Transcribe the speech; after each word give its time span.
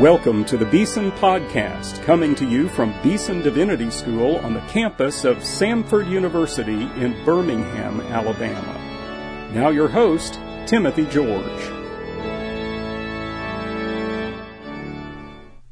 Welcome 0.00 0.46
to 0.46 0.56
the 0.56 0.64
Beeson 0.64 1.12
Podcast, 1.12 2.02
coming 2.04 2.34
to 2.36 2.48
you 2.48 2.70
from 2.70 2.94
Beeson 3.02 3.42
Divinity 3.42 3.90
School 3.90 4.36
on 4.36 4.54
the 4.54 4.62
campus 4.62 5.26
of 5.26 5.36
Samford 5.40 6.08
University 6.08 6.84
in 6.98 7.22
Birmingham, 7.26 8.00
Alabama. 8.00 9.50
Now, 9.52 9.68
your 9.68 9.88
host, 9.88 10.40
Timothy 10.64 11.04
George. 11.04 11.70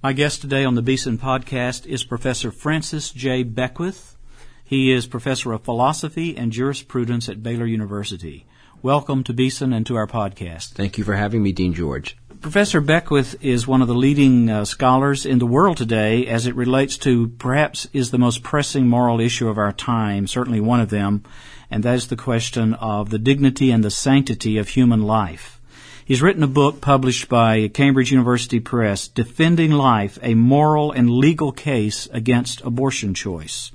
My 0.02 0.12
guest 0.12 0.42
today 0.42 0.62
on 0.62 0.74
the 0.74 0.82
Beeson 0.82 1.16
Podcast 1.16 1.86
is 1.86 2.04
Professor 2.04 2.50
Francis 2.50 3.10
J. 3.10 3.44
Beckwith. 3.44 4.18
He 4.62 4.92
is 4.92 5.06
Professor 5.06 5.54
of 5.54 5.64
Philosophy 5.64 6.36
and 6.36 6.52
Jurisprudence 6.52 7.30
at 7.30 7.42
Baylor 7.42 7.64
University. 7.64 8.44
Welcome 8.82 9.24
to 9.24 9.32
Beeson 9.32 9.72
and 9.72 9.86
to 9.86 9.96
our 9.96 10.06
podcast. 10.06 10.72
Thank 10.72 10.98
you 10.98 11.04
for 11.04 11.14
having 11.14 11.42
me, 11.42 11.52
Dean 11.52 11.72
George. 11.72 12.17
Professor 12.40 12.80
Beckwith 12.80 13.34
is 13.42 13.66
one 13.66 13.82
of 13.82 13.88
the 13.88 13.94
leading 13.94 14.48
uh, 14.48 14.64
scholars 14.64 15.26
in 15.26 15.40
the 15.40 15.46
world 15.46 15.76
today 15.76 16.24
as 16.28 16.46
it 16.46 16.54
relates 16.54 16.96
to 16.98 17.28
perhaps 17.30 17.88
is 17.92 18.12
the 18.12 18.18
most 18.18 18.44
pressing 18.44 18.86
moral 18.86 19.18
issue 19.18 19.48
of 19.48 19.58
our 19.58 19.72
time, 19.72 20.28
certainly 20.28 20.60
one 20.60 20.80
of 20.80 20.88
them, 20.88 21.24
and 21.68 21.82
that 21.82 21.96
is 21.96 22.06
the 22.06 22.16
question 22.16 22.74
of 22.74 23.10
the 23.10 23.18
dignity 23.18 23.72
and 23.72 23.82
the 23.82 23.90
sanctity 23.90 24.56
of 24.56 24.68
human 24.68 25.02
life. 25.02 25.60
He's 26.04 26.22
written 26.22 26.44
a 26.44 26.48
book 26.48 26.80
published 26.80 27.28
by 27.28 27.66
Cambridge 27.68 28.12
University 28.12 28.60
Press, 28.60 29.08
Defending 29.08 29.72
Life, 29.72 30.16
a 30.22 30.34
Moral 30.34 30.92
and 30.92 31.10
Legal 31.10 31.50
Case 31.50 32.08
Against 32.12 32.60
Abortion 32.60 33.14
Choice. 33.14 33.72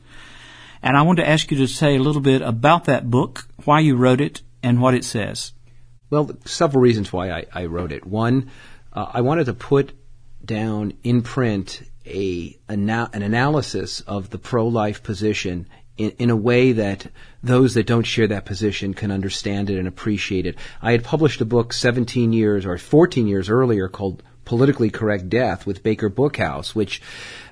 And 0.82 0.96
I 0.96 1.02
want 1.02 1.18
to 1.20 1.28
ask 1.28 1.52
you 1.52 1.58
to 1.58 1.68
say 1.68 1.98
a 1.98 2.02
little 2.02 2.22
bit 2.22 2.42
about 2.42 2.86
that 2.86 3.12
book, 3.12 3.46
why 3.66 3.82
you 3.82 3.98
wrote 3.98 4.22
it, 4.22 4.42
and 4.64 4.82
what 4.82 4.94
it 4.94 5.04
says. 5.04 5.53
Well, 6.14 6.30
several 6.46 6.84
reasons 6.84 7.12
why 7.12 7.32
I, 7.32 7.46
I 7.52 7.66
wrote 7.66 7.92
it. 7.92 8.06
One, 8.06 8.52
uh, 8.94 9.08
I 9.12 9.22
wanted 9.22 9.46
to 9.46 9.56
put 9.56 9.94
down 10.46 10.94
in 11.04 11.24
print 11.24 11.82
a 12.06 12.56
an 12.70 12.88
analysis 12.88 14.02
of 14.02 14.30
the 14.30 14.38
pro-life 14.38 15.02
position 15.02 15.66
in, 15.98 16.12
in, 16.20 16.30
a 16.30 16.36
way 16.36 16.74
that 16.74 17.08
those 17.42 17.74
that 17.74 17.88
don't 17.88 18.06
share 18.06 18.28
that 18.28 18.46
position 18.46 18.94
can 18.94 19.10
understand 19.10 19.72
it 19.72 19.80
and 19.80 19.88
appreciate 19.88 20.46
it. 20.46 20.56
I 20.84 20.92
had 20.92 21.04
published 21.04 21.42
a 21.42 21.46
book 21.46 21.74
17 21.74 22.32
years 22.32 22.68
or 22.68 22.78
14 22.78 23.26
years 23.26 23.50
earlier 23.50 23.88
called 23.88 24.22
Politically 24.46 24.92
Correct 24.92 25.30
Death 25.30 25.66
with 25.66 25.82
Baker 25.82 26.12
Bookhouse, 26.12 26.76
which 26.76 27.02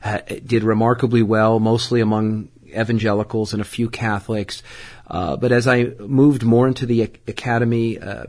uh, 0.03 0.19
did 0.45 0.63
remarkably 0.63 1.23
well, 1.23 1.59
mostly 1.59 1.99
among 1.99 2.49
evangelicals 2.67 3.53
and 3.53 3.61
a 3.61 3.65
few 3.65 3.89
Catholics. 3.89 4.61
Uh, 5.07 5.35
but 5.35 5.51
as 5.51 5.67
I 5.67 5.85
moved 5.99 6.43
more 6.43 6.67
into 6.67 6.85
the 6.85 7.01
academy, 7.01 7.97
uh, 7.97 8.25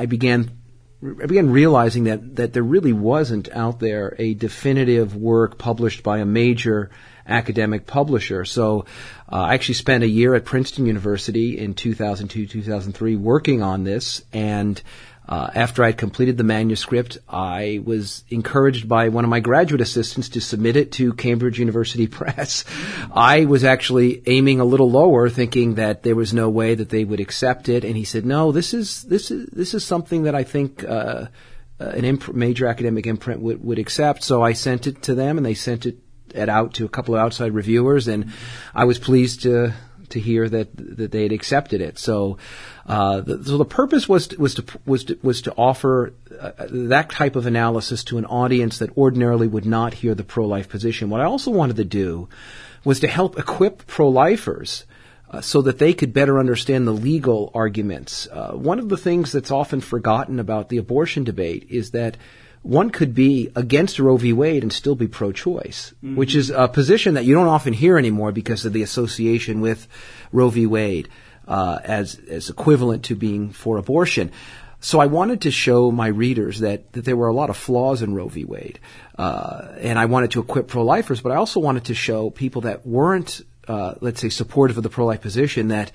I 0.00 0.06
began 0.06 0.50
I 1.02 1.26
began 1.26 1.50
realizing 1.50 2.04
that 2.04 2.36
that 2.36 2.54
there 2.54 2.62
really 2.62 2.94
wasn't 2.94 3.50
out 3.52 3.80
there 3.80 4.14
a 4.18 4.32
definitive 4.32 5.14
work 5.14 5.58
published 5.58 6.02
by 6.02 6.18
a 6.18 6.24
major 6.24 6.90
academic 7.26 7.86
publisher. 7.86 8.46
So 8.46 8.86
uh, 9.30 9.36
I 9.36 9.54
actually 9.54 9.74
spent 9.74 10.04
a 10.04 10.08
year 10.08 10.34
at 10.34 10.46
Princeton 10.46 10.86
University 10.86 11.58
in 11.58 11.74
2002 11.74 12.46
2003 12.46 13.16
working 13.16 13.62
on 13.62 13.84
this 13.84 14.24
and 14.32 14.82
uh, 15.30 15.48
after 15.54 15.84
I'd 15.84 15.96
completed 15.96 16.36
the 16.36 16.44
manuscript, 16.44 17.18
I 17.28 17.80
was 17.84 18.24
encouraged 18.30 18.88
by 18.88 19.10
one 19.10 19.22
of 19.22 19.30
my 19.30 19.38
graduate 19.38 19.80
assistants 19.80 20.30
to 20.30 20.40
submit 20.40 20.74
it 20.74 20.90
to 20.92 21.12
Cambridge 21.12 21.60
University 21.60 22.06
Press. 22.08 22.64
I 23.14 23.44
was 23.44 23.62
actually 23.62 24.24
aiming 24.26 24.58
a 24.58 24.64
little 24.64 24.90
lower, 24.90 25.30
thinking 25.30 25.76
that 25.76 26.02
there 26.02 26.16
was 26.16 26.34
no 26.34 26.50
way 26.50 26.74
that 26.74 26.88
they 26.88 27.04
would 27.04 27.20
accept 27.20 27.68
it, 27.68 27.84
and 27.84 27.96
he 27.96 28.04
said, 28.04 28.26
"No, 28.26 28.50
this 28.50 28.74
is 28.74 29.04
this 29.04 29.30
is 29.30 29.46
this 29.50 29.72
is 29.72 29.84
something 29.84 30.24
that 30.24 30.34
I 30.34 30.42
think." 30.42 30.84
Uh, 30.84 31.26
an 31.78 32.04
imp- 32.04 32.34
major 32.34 32.66
academic 32.66 33.06
imprint 33.06 33.40
would, 33.40 33.64
would 33.64 33.78
accept. 33.78 34.22
So 34.22 34.42
I 34.42 34.52
sent 34.52 34.86
it 34.86 35.00
to 35.04 35.14
them, 35.14 35.38
and 35.38 35.46
they 35.46 35.54
sent 35.54 35.86
it, 35.86 35.96
it 36.34 36.50
out 36.50 36.74
to 36.74 36.84
a 36.84 36.90
couple 36.90 37.14
of 37.14 37.22
outside 37.22 37.52
reviewers, 37.52 38.06
and 38.06 38.34
I 38.74 38.84
was 38.84 38.98
pleased 38.98 39.44
to 39.44 39.72
to 40.10 40.20
hear 40.20 40.48
that 40.48 40.68
that 40.76 41.10
they 41.10 41.22
had 41.22 41.32
accepted 41.32 41.80
it. 41.80 41.98
So, 41.98 42.38
uh, 42.86 43.20
the, 43.20 43.44
so 43.44 43.58
the 43.58 43.64
purpose 43.64 44.08
was 44.08 44.28
to, 44.28 44.40
was 44.40 44.54
to 44.54 44.64
was 44.86 45.04
to, 45.04 45.18
was 45.22 45.42
to 45.42 45.52
offer 45.54 46.12
uh, 46.38 46.52
that 46.70 47.10
type 47.10 47.36
of 47.36 47.46
analysis 47.46 48.04
to 48.04 48.18
an 48.18 48.26
audience 48.26 48.78
that 48.78 48.96
ordinarily 48.96 49.46
would 49.46 49.66
not 49.66 49.94
hear 49.94 50.14
the 50.14 50.24
pro-life 50.24 50.68
position. 50.68 51.10
What 51.10 51.20
I 51.20 51.24
also 51.24 51.50
wanted 51.50 51.76
to 51.76 51.84
do 51.84 52.28
was 52.84 53.00
to 53.00 53.08
help 53.08 53.38
equip 53.38 53.86
pro-lifers. 53.86 54.84
Uh, 55.32 55.40
so 55.40 55.62
that 55.62 55.78
they 55.78 55.94
could 55.94 56.12
better 56.12 56.40
understand 56.40 56.88
the 56.88 56.92
legal 56.92 57.52
arguments. 57.54 58.26
Uh, 58.32 58.50
one 58.50 58.80
of 58.80 58.88
the 58.88 58.96
things 58.96 59.30
that's 59.30 59.52
often 59.52 59.80
forgotten 59.80 60.40
about 60.40 60.70
the 60.70 60.76
abortion 60.76 61.22
debate 61.22 61.68
is 61.70 61.92
that 61.92 62.16
one 62.62 62.90
could 62.90 63.14
be 63.14 63.50
against 63.56 63.98
Roe 63.98 64.16
v. 64.16 64.32
Wade 64.32 64.62
and 64.62 64.72
still 64.72 64.94
be 64.94 65.08
pro-choice, 65.08 65.94
mm-hmm. 65.96 66.16
which 66.16 66.34
is 66.34 66.50
a 66.50 66.68
position 66.68 67.14
that 67.14 67.24
you 67.24 67.34
don't 67.34 67.46
often 67.46 67.72
hear 67.72 67.96
anymore 67.96 68.32
because 68.32 68.64
of 68.64 68.72
the 68.72 68.82
association 68.82 69.60
with 69.60 69.88
Roe 70.30 70.50
v. 70.50 70.66
Wade 70.66 71.08
uh, 71.48 71.78
as 71.82 72.20
as 72.28 72.50
equivalent 72.50 73.04
to 73.04 73.14
being 73.14 73.50
for 73.50 73.78
abortion. 73.78 74.30
So 74.82 74.98
I 74.98 75.06
wanted 75.06 75.42
to 75.42 75.50
show 75.50 75.90
my 75.90 76.06
readers 76.06 76.60
that, 76.60 76.92
that 76.92 77.04
there 77.04 77.16
were 77.16 77.28
a 77.28 77.34
lot 77.34 77.50
of 77.50 77.56
flaws 77.56 78.00
in 78.00 78.14
Roe 78.14 78.28
v. 78.28 78.44
Wade, 78.44 78.78
uh, 79.18 79.68
and 79.78 79.98
I 79.98 80.06
wanted 80.06 80.30
to 80.32 80.40
equip 80.40 80.68
pro-lifers, 80.68 81.20
but 81.20 81.32
I 81.32 81.36
also 81.36 81.60
wanted 81.60 81.84
to 81.86 81.94
show 81.94 82.30
people 82.30 82.62
that 82.62 82.86
weren't, 82.86 83.42
uh, 83.68 83.94
let's 84.00 84.20
say, 84.20 84.30
supportive 84.30 84.78
of 84.78 84.82
the 84.82 84.88
pro-life 84.88 85.20
position 85.20 85.68
that 85.68 85.92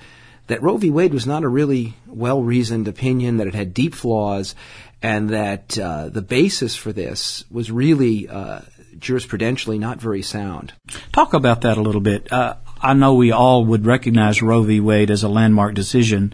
that 0.48 0.62
Roe 0.62 0.78
v. 0.78 0.92
Wade 0.92 1.14
was 1.14 1.26
not 1.26 1.44
a 1.44 1.48
really 1.48 1.96
well-reasoned 2.06 2.88
opinion, 2.88 3.38
that 3.38 3.48
it 3.48 3.56
had 3.56 3.74
deep 3.74 3.96
flaws, 3.96 4.54
and 5.02 5.30
that 5.30 5.78
uh, 5.78 6.10
the 6.10 6.22
basis 6.22 6.76
for 6.76 6.92
this 6.92 7.46
was 7.52 7.72
really 7.72 8.28
uh, 8.28 8.62
jurisprudentially 8.98 9.80
not 9.80 10.00
very 10.00 10.22
sound. 10.22 10.74
Talk 11.12 11.34
about 11.34 11.62
that 11.62 11.78
a 11.78 11.82
little 11.82 12.02
bit. 12.02 12.32
Uh, 12.32 12.56
I 12.82 12.94
know 12.94 13.14
we 13.14 13.32
all 13.32 13.66
would 13.66 13.86
recognize 13.86 14.42
Roe 14.42 14.64
v. 14.64 14.80
Wade 14.80 15.12
as 15.12 15.24
a 15.24 15.30
landmark 15.30 15.76
decision 15.76 16.34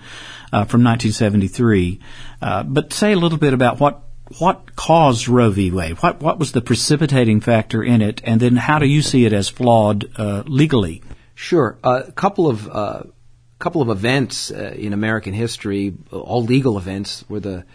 uh, 0.52 0.66
from 0.66 0.84
1973, 0.84 2.00
uh, 2.42 2.64
but 2.64 2.94
say 2.94 3.14
a 3.14 3.18
little 3.18 3.38
bit 3.38 3.54
about 3.54 3.80
what 3.80 4.04
what 4.38 4.78
caused 4.78 5.28
Roe 5.28 5.50
v. 5.50 5.72
Wade. 5.72 6.02
What 6.02 6.22
what 6.22 6.40
was 6.40 6.54
the 6.54 6.62
precipitating 6.62 7.42
factor 7.42 7.84
in 7.84 8.02
it, 8.02 8.22
and 8.24 8.40
then 8.40 8.56
how 8.56 8.80
do 8.80 8.86
you 8.86 9.02
see 9.02 9.26
it 9.26 9.34
as 9.34 9.50
flawed 9.50 10.10
uh, 10.18 10.44
legally? 10.46 11.04
Sure, 11.36 11.78
a 11.84 12.12
couple 12.12 12.48
of 12.48 13.12
couple 13.60 13.82
of 13.82 13.90
events 13.90 14.50
in 14.50 14.94
American 14.94 15.34
history, 15.34 15.94
all 16.12 16.44
legal 16.44 16.78
events, 16.78 17.24
were 17.30 17.40
the 17.40 17.66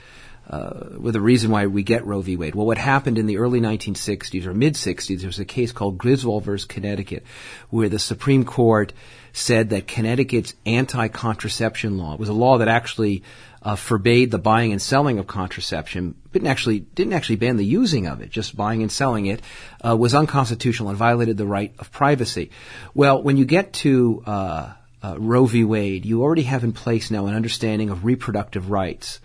uh, 0.48 0.90
were 0.98 1.12
the 1.12 1.20
reason 1.20 1.50
why 1.50 1.66
we 1.66 1.82
get 1.82 2.06
Roe 2.06 2.20
v. 2.20 2.36
Wade. 2.36 2.54
Well, 2.54 2.66
what 2.66 2.78
happened 2.78 3.18
in 3.18 3.26
the 3.26 3.38
early 3.38 3.60
1960s 3.60 4.46
or 4.46 4.54
mid 4.54 4.74
60s, 4.74 5.18
there 5.18 5.28
was 5.28 5.40
a 5.40 5.44
case 5.44 5.72
called 5.72 5.98
Griswold 5.98 6.44
versus 6.44 6.66
Connecticut, 6.66 7.24
where 7.70 7.88
the 7.88 7.98
Supreme 7.98 8.44
Court 8.44 8.92
said 9.32 9.70
that 9.70 9.86
Connecticut's 9.86 10.54
anti-contraception 10.64 11.98
law 11.98 12.16
was 12.16 12.28
a 12.28 12.32
law 12.32 12.58
that 12.58 12.68
actually 12.68 13.22
uh, 13.62 13.74
forbade 13.74 14.30
the 14.30 14.38
buying 14.38 14.70
and 14.70 14.80
selling 14.80 15.18
of 15.18 15.26
contraception, 15.26 16.14
but 16.22 16.34
didn't 16.34 16.46
actually 16.46 16.78
didn't 16.78 17.12
actually 17.12 17.36
ban 17.36 17.56
the 17.56 17.64
using 17.64 18.06
of 18.06 18.20
it, 18.20 18.30
just 18.30 18.56
buying 18.56 18.82
and 18.82 18.92
selling 18.92 19.26
it, 19.26 19.42
uh, 19.84 19.96
was 19.96 20.14
unconstitutional 20.14 20.90
and 20.90 20.96
violated 20.96 21.36
the 21.36 21.46
right 21.46 21.74
of 21.80 21.90
privacy. 21.90 22.50
Well, 22.94 23.20
when 23.20 23.36
you 23.36 23.44
get 23.44 23.72
to 23.84 24.22
uh, 24.24 24.72
uh 25.02 25.16
Roe 25.18 25.46
v. 25.46 25.64
Wade, 25.64 26.06
you 26.06 26.22
already 26.22 26.44
have 26.44 26.62
in 26.62 26.72
place 26.72 27.10
now 27.10 27.26
an 27.26 27.34
understanding 27.34 27.90
of 27.90 28.04
reproductive 28.04 28.70
rights. 28.70 29.18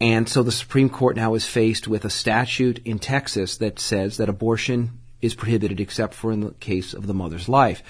And 0.00 0.28
so 0.28 0.42
the 0.42 0.52
Supreme 0.52 0.90
Court 0.90 1.16
now 1.16 1.34
is 1.34 1.46
faced 1.46 1.88
with 1.88 2.04
a 2.04 2.10
statute 2.10 2.80
in 2.84 2.98
Texas 2.98 3.56
that 3.58 3.78
says 3.78 4.18
that 4.18 4.28
abortion 4.28 4.98
is 5.22 5.34
prohibited 5.34 5.80
except 5.80 6.12
for 6.12 6.30
in 6.30 6.40
the 6.40 6.50
case 6.52 6.92
of 6.92 7.06
the 7.06 7.14
mother's 7.14 7.48
life. 7.48 7.82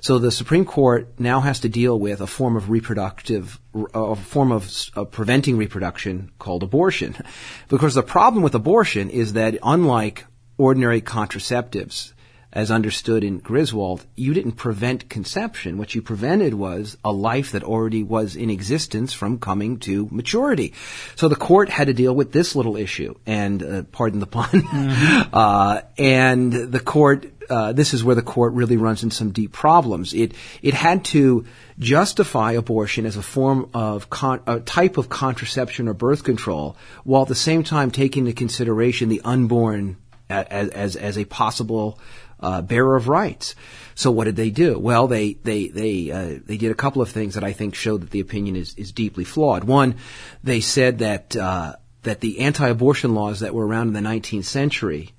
So 0.00 0.18
the 0.18 0.32
Supreme 0.32 0.64
Court 0.64 1.08
now 1.18 1.40
has 1.40 1.60
to 1.60 1.68
deal 1.68 1.98
with 1.98 2.20
a 2.20 2.26
form 2.26 2.56
of 2.56 2.70
reproductive, 2.70 3.60
a 3.94 4.16
form 4.16 4.50
of, 4.50 4.68
preventing 5.12 5.56
reproduction 5.56 6.32
called 6.38 6.62
abortion. 6.62 7.16
Because 7.68 7.94
the 7.94 8.02
problem 8.02 8.42
with 8.42 8.54
abortion 8.54 9.08
is 9.08 9.32
that 9.32 9.56
unlike 9.62 10.26
ordinary 10.58 11.00
contraceptives, 11.00 12.12
as 12.52 12.70
understood 12.70 13.24
in 13.24 13.38
Griswold, 13.38 14.04
you 14.14 14.34
didn't 14.34 14.52
prevent 14.52 15.08
conception. 15.08 15.78
What 15.78 15.94
you 15.94 16.02
prevented 16.02 16.52
was 16.52 16.98
a 17.02 17.10
life 17.10 17.52
that 17.52 17.64
already 17.64 18.02
was 18.02 18.36
in 18.36 18.50
existence 18.50 19.14
from 19.14 19.38
coming 19.38 19.78
to 19.80 20.06
maturity. 20.10 20.74
So 21.16 21.28
the 21.28 21.36
court 21.36 21.70
had 21.70 21.86
to 21.86 21.94
deal 21.94 22.14
with 22.14 22.32
this 22.32 22.54
little 22.54 22.76
issue, 22.76 23.14
and 23.24 23.62
uh, 23.62 23.82
pardon 23.84 24.20
the 24.20 24.26
pun. 24.26 24.48
Mm-hmm. 24.50 25.22
Uh, 25.42 25.80
and 25.96 26.52
the 26.52 26.80
court, 26.80 27.26
uh, 27.48 27.72
this 27.72 27.94
is 27.94 28.04
where 28.04 28.14
the 28.14 28.22
court 28.22 28.52
really 28.52 28.76
runs 28.76 29.02
into 29.02 29.14
some 29.14 29.30
deep 29.30 29.52
problems. 29.52 30.12
It 30.12 30.34
it 30.60 30.74
had 30.74 31.04
to 31.06 31.46
justify 31.78 32.52
abortion 32.52 33.06
as 33.06 33.16
a 33.16 33.22
form 33.22 33.70
of 33.72 34.10
con- 34.10 34.42
a 34.46 34.60
type 34.60 34.98
of 34.98 35.08
contraception 35.08 35.88
or 35.88 35.94
birth 35.94 36.22
control, 36.22 36.76
while 37.04 37.22
at 37.22 37.28
the 37.28 37.34
same 37.34 37.62
time 37.62 37.90
taking 37.90 38.26
into 38.26 38.36
consideration 38.36 39.08
the 39.08 39.22
unborn 39.24 39.96
as 40.28 40.68
as, 40.68 40.96
as 40.96 41.18
a 41.18 41.24
possible 41.24 41.98
uh, 42.42 42.62
bearer 42.62 42.96
of 42.96 43.08
rights. 43.08 43.54
So 43.94 44.10
what 44.10 44.24
did 44.24 44.36
they 44.36 44.50
do? 44.50 44.78
Well, 44.78 45.06
they 45.06 45.34
they 45.34 45.68
they 45.68 46.10
uh, 46.10 46.40
they 46.44 46.56
did 46.56 46.70
a 46.70 46.74
couple 46.76 47.02
of 47.02 47.10
things 47.10 47.34
that 47.34 47.44
I 47.44 47.52
think 47.52 47.74
show 47.74 47.98
that 47.98 48.10
the 48.10 48.20
opinion 48.20 48.56
is 48.56 48.74
is 48.74 48.92
deeply 48.92 49.24
flawed. 49.24 49.64
One, 49.64 49.96
they 50.42 50.60
said 50.60 50.98
that 50.98 51.36
uh, 51.36 51.76
that 52.02 52.20
the 52.20 52.40
anti-abortion 52.40 53.14
laws 53.14 53.40
that 53.40 53.54
were 53.54 53.66
around 53.66 53.88
in 53.88 53.94
the 53.94 54.08
19th 54.08 54.44
century 54.44 55.12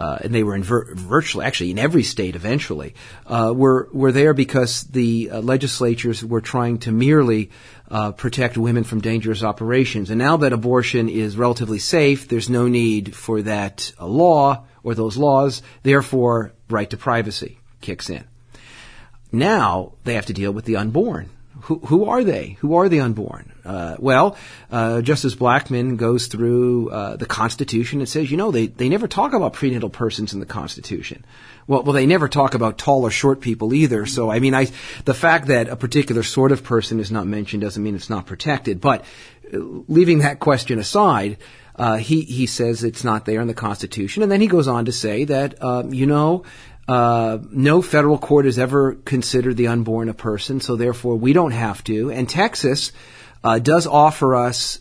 uh, 0.00 0.18
and 0.22 0.34
they 0.34 0.42
were 0.42 0.54
in 0.54 0.62
vir- 0.62 0.94
virtually, 0.94 1.44
actually 1.44 1.70
in 1.70 1.78
every 1.78 2.02
state 2.02 2.34
eventually, 2.34 2.94
uh, 3.26 3.52
were 3.54 3.88
were 3.92 4.12
there 4.12 4.32
because 4.32 4.84
the 4.84 5.30
uh, 5.30 5.40
legislatures 5.40 6.24
were 6.24 6.40
trying 6.40 6.78
to 6.78 6.90
merely 6.90 7.50
uh, 7.90 8.10
protect 8.12 8.56
women 8.56 8.82
from 8.82 9.02
dangerous 9.02 9.42
operations. 9.42 10.08
And 10.08 10.18
now 10.18 10.38
that 10.38 10.54
abortion 10.54 11.10
is 11.10 11.36
relatively 11.36 11.78
safe, 11.78 12.28
there's 12.28 12.48
no 12.48 12.66
need 12.66 13.14
for 13.14 13.42
that 13.42 13.92
law 14.00 14.64
or 14.82 14.94
those 14.94 15.18
laws. 15.18 15.60
Therefore, 15.82 16.52
right 16.70 16.90
to 16.90 16.96
privacy 16.96 17.58
kicks 17.80 18.10
in. 18.10 18.24
Now 19.32 19.92
they 20.04 20.14
have 20.14 20.26
to 20.26 20.32
deal 20.32 20.52
with 20.52 20.64
the 20.64 20.76
unborn 20.76 21.30
who, 21.62 22.04
are 22.06 22.24
they? 22.24 22.56
Who 22.60 22.74
are 22.74 22.88
the 22.88 23.00
unborn? 23.00 23.52
Uh, 23.64 23.96
well, 23.98 24.36
uh, 24.70 25.00
Justice 25.02 25.34
Blackmun 25.34 25.96
goes 25.96 26.26
through 26.26 26.90
uh, 26.90 27.16
the 27.16 27.26
Constitution 27.26 28.00
and 28.00 28.08
says, 28.08 28.30
you 28.30 28.36
know, 28.36 28.50
they, 28.50 28.66
they 28.66 28.88
never 28.88 29.06
talk 29.06 29.32
about 29.32 29.52
prenatal 29.52 29.90
persons 29.90 30.32
in 30.32 30.40
the 30.40 30.46
Constitution. 30.46 31.24
Well, 31.66 31.82
well, 31.82 31.92
they 31.92 32.06
never 32.06 32.28
talk 32.28 32.54
about 32.54 32.78
tall 32.78 33.04
or 33.04 33.10
short 33.10 33.40
people 33.40 33.74
either. 33.74 34.06
So, 34.06 34.30
I 34.30 34.40
mean, 34.40 34.54
I, 34.54 34.68
the 35.04 35.14
fact 35.14 35.46
that 35.48 35.68
a 35.68 35.76
particular 35.76 36.22
sort 36.22 36.52
of 36.52 36.64
person 36.64 37.00
is 37.00 37.12
not 37.12 37.26
mentioned 37.26 37.62
doesn't 37.62 37.82
mean 37.82 37.94
it's 37.94 38.10
not 38.10 38.26
protected. 38.26 38.80
But 38.80 39.04
uh, 39.52 39.58
leaving 39.86 40.18
that 40.18 40.40
question 40.40 40.78
aside, 40.78 41.38
uh, 41.76 41.96
he 41.96 42.22
he 42.22 42.46
says 42.46 42.84
it's 42.84 43.04
not 43.04 43.24
there 43.24 43.40
in 43.40 43.48
the 43.48 43.54
Constitution, 43.54 44.22
and 44.22 44.30
then 44.30 44.42
he 44.42 44.48
goes 44.48 44.68
on 44.68 44.84
to 44.84 44.92
say 44.92 45.24
that 45.24 45.62
um, 45.62 45.94
you 45.94 46.04
know 46.04 46.44
uh, 46.90 47.38
no 47.52 47.82
federal 47.82 48.18
court 48.18 48.46
has 48.46 48.58
ever 48.58 48.94
considered 48.94 49.56
the 49.56 49.68
unborn 49.68 50.08
a 50.08 50.14
person, 50.14 50.60
so 50.60 50.74
therefore 50.74 51.14
we 51.14 51.32
don't 51.32 51.52
have 51.52 51.84
to. 51.84 52.10
And 52.10 52.28
Texas 52.28 52.90
uh, 53.44 53.60
does 53.60 53.86
offer 53.86 54.34
us 54.34 54.80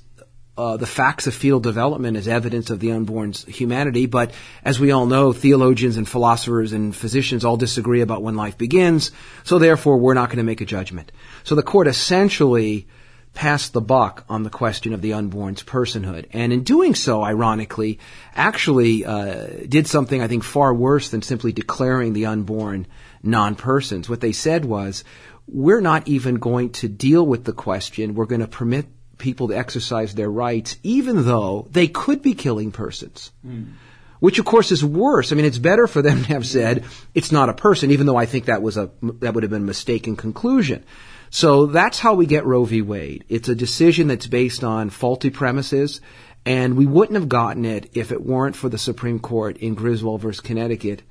uh, 0.58 0.76
the 0.76 0.88
facts 0.88 1.28
of 1.28 1.36
fetal 1.36 1.60
development 1.60 2.18
as 2.18 2.28
evidence 2.28 2.72
of 2.72 2.80
the 2.80 2.94
unborn's 2.94 3.46
humanity, 3.46 4.08
but 4.08 4.32
as 4.64 4.80
we 4.80 4.90
all 4.90 5.06
know, 5.06 5.34
theologians 5.34 5.98
and 5.98 6.10
philosophers 6.10 6.74
and 6.74 6.96
physicians 6.96 7.46
all 7.46 7.58
disagree 7.58 8.02
about 8.02 8.24
when 8.24 8.36
life 8.36 8.58
begins, 8.58 9.12
so 9.44 9.60
therefore 9.60 9.98
we're 10.00 10.16
not 10.16 10.30
going 10.30 10.38
to 10.38 10.44
make 10.44 10.62
a 10.62 10.66
judgment. 10.66 11.12
So 11.44 11.54
the 11.54 11.62
court 11.62 11.86
essentially 11.86 12.88
passed 13.34 13.74
the 13.74 13.82
buck 13.82 14.26
on 14.28 14.44
the 14.44 14.50
question 14.50 14.94
of 14.94 15.02
the 15.02 15.14
unborn's 15.14 15.64
personhood. 15.64 16.26
And 16.32 16.52
in 16.52 16.64
doing 16.64 16.96
so, 16.96 17.24
ironically, 17.24 18.00
actually 18.36 19.06
uh, 19.06 19.48
did 19.68 19.88
something 19.88 20.22
I 20.22 20.28
think 20.28 20.44
far 20.44 20.74
worse 20.74 21.10
than 21.10 21.22
simply 21.22 21.52
declaring 21.52 22.14
the 22.14 22.26
unborn 22.26 22.88
non-persons. 23.24 24.10
What 24.10 24.22
they 24.22 24.32
said 24.32 24.66
was, 24.66 25.04
we're 25.48 25.82
not 25.82 26.08
even 26.08 26.36
going 26.36 26.72
to 26.72 26.88
deal 26.88 27.26
with 27.26 27.44
the 27.44 27.54
question. 27.54 28.14
We're 28.14 28.26
going 28.26 28.42
to 28.42 28.48
permit 28.48 28.88
people 29.18 29.50
to 29.50 29.58
exercise 29.58 30.16
their 30.16 30.30
rights, 30.30 30.78
even 30.84 31.26
though 31.26 31.68
they 31.72 31.88
could 31.88 32.22
be 32.22 32.34
killing 32.34 32.72
persons. 32.72 33.32
Mm. 33.46 33.74
Which 34.20 34.40
of 34.40 34.46
course 34.46 34.72
is 34.72 34.84
worse. 34.84 35.32
I 35.32 35.36
mean, 35.36 35.46
it's 35.46 35.58
better 35.58 35.88
for 35.88 36.02
them 36.02 36.24
to 36.24 36.34
have 36.34 36.46
said 36.46 36.84
it's 37.16 37.32
not 37.32 37.48
a 37.48 37.54
person, 37.54 37.92
even 37.92 38.06
though 38.06 38.18
I 38.18 38.26
think 38.26 38.46
that 38.46 38.62
was 38.62 38.76
a 38.76 38.90
that 39.02 39.34
would 39.34 39.44
have 39.44 39.50
been 39.50 39.62
a 39.62 39.66
mistaken 39.66 40.18
conclusion. 40.18 40.84
So 41.30 41.68
that's 41.68 42.00
how 42.00 42.16
we 42.16 42.26
get 42.26 42.46
Roe 42.46 42.66
v. 42.66 42.82
Wade. 42.82 43.26
It's 43.30 43.50
a 43.50 43.56
decision 43.56 44.08
that's 44.08 44.28
based 44.28 44.64
on 44.64 44.90
faulty 44.90 45.30
premises, 45.30 46.02
and 46.46 46.76
we 46.76 46.86
wouldn't 46.86 47.20
have 47.20 47.30
gotten 47.30 47.66
it 47.66 47.92
if 47.94 48.12
it 48.12 48.26
weren't 48.26 48.56
for 48.56 48.70
the 48.70 48.78
Supreme 48.78 49.20
Court 49.20 49.58
in 49.58 49.76
Griswold 49.76 50.22
versus 50.22 50.42
Connecticut 50.42 51.04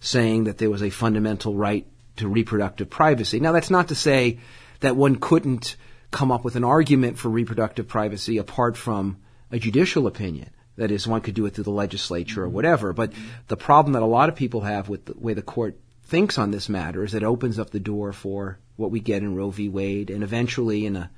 saying 0.00 0.44
that 0.44 0.58
there 0.58 0.70
was 0.70 0.82
a 0.82 0.90
fundamental 0.90 1.54
right 1.54 1.86
to 2.16 2.28
reproductive 2.28 2.88
privacy. 2.88 3.40
Now, 3.40 3.52
that's 3.52 3.70
not 3.70 3.88
to 3.88 3.94
say 3.94 4.38
that 4.80 4.96
one 4.96 5.16
couldn't 5.16 5.76
come 6.10 6.32
up 6.32 6.44
with 6.44 6.56
an 6.56 6.64
argument 6.64 7.18
for 7.18 7.28
reproductive 7.28 7.88
privacy 7.88 8.38
apart 8.38 8.76
from 8.76 9.18
a 9.50 9.58
judicial 9.58 10.06
opinion. 10.06 10.50
That 10.76 10.90
is, 10.90 11.06
one 11.06 11.22
could 11.22 11.34
do 11.34 11.46
it 11.46 11.54
through 11.54 11.64
the 11.64 11.70
legislature 11.70 12.44
or 12.44 12.48
whatever. 12.48 12.92
But 12.92 13.12
the 13.48 13.56
problem 13.56 13.94
that 13.94 14.02
a 14.02 14.06
lot 14.06 14.28
of 14.28 14.36
people 14.36 14.60
have 14.62 14.88
with 14.88 15.06
the 15.06 15.14
way 15.16 15.34
the 15.34 15.42
court 15.42 15.78
thinks 16.04 16.38
on 16.38 16.50
this 16.50 16.68
matter 16.68 17.02
is 17.02 17.14
it 17.14 17.22
opens 17.22 17.58
up 17.58 17.70
the 17.70 17.80
door 17.80 18.12
for 18.12 18.58
what 18.76 18.90
we 18.90 19.00
get 19.00 19.22
in 19.22 19.34
Roe 19.34 19.50
v. 19.50 19.68
Wade 19.68 20.10
and 20.10 20.22
eventually 20.22 20.86
in 20.86 20.96
a 20.96 21.10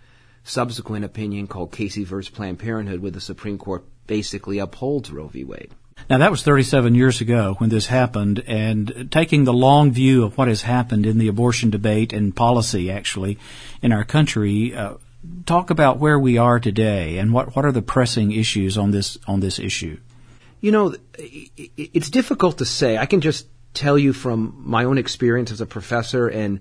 subsequent 0.45 1.05
opinion 1.05 1.47
called 1.47 1.73
Casey 1.73 2.05
versus 2.05 2.31
Planned 2.31 2.59
Parenthood 2.59 3.01
where 3.01 3.11
the 3.11 3.21
Supreme 3.21 3.59
Court 3.59 3.85
basically 4.07 4.59
upholds 4.59 5.11
Roe 5.11 5.29
v. 5.29 5.45
Wade. 5.45 5.73
Now 6.09 6.19
that 6.19 6.31
was 6.31 6.43
37 6.43 6.95
years 6.95 7.21
ago 7.21 7.55
when 7.59 7.71
this 7.71 7.87
happened 7.87 8.43
and 8.47 9.09
taking 9.11 9.45
the 9.45 9.53
long 9.53 9.93
view 9.93 10.25
of 10.25 10.39
what 10.39 10.49
has 10.49 10.63
happened 10.63 11.07
in 11.07 11.19
the 11.19 11.29
abortion 11.29 11.71
debate 11.71 12.13
and 12.13 12.35
policy 12.35 12.91
actually 12.91 13.39
in 13.83 13.93
our 13.93 14.05
country, 14.05 14.75
uh, 14.75 14.95
talk 15.45 15.71
about 15.71 15.99
where 15.99 16.19
we 16.19 16.39
are 16.39 16.61
today 16.61 17.19
and 17.19 17.33
what, 17.33 17.55
what 17.55 17.65
are 17.65 17.73
the 17.73 17.83
pressing 17.83 18.33
issues 18.33 18.79
on 18.79 18.91
this, 18.91 19.19
on 19.27 19.41
this 19.41 19.59
issue? 19.59 19.99
You 20.61 20.73
know, 20.73 20.95
it's 21.19 22.11
difficult 22.11 22.59
to 22.59 22.65
say. 22.65 22.97
I 22.97 23.07
can 23.07 23.21
just 23.21 23.47
tell 23.75 23.99
you 23.99 24.13
from 24.13 24.63
my 24.65 24.85
own 24.85 24.99
experience 24.99 25.53
as 25.53 25.61
a 25.61 25.67
professor 25.67 26.27
and 26.27 26.61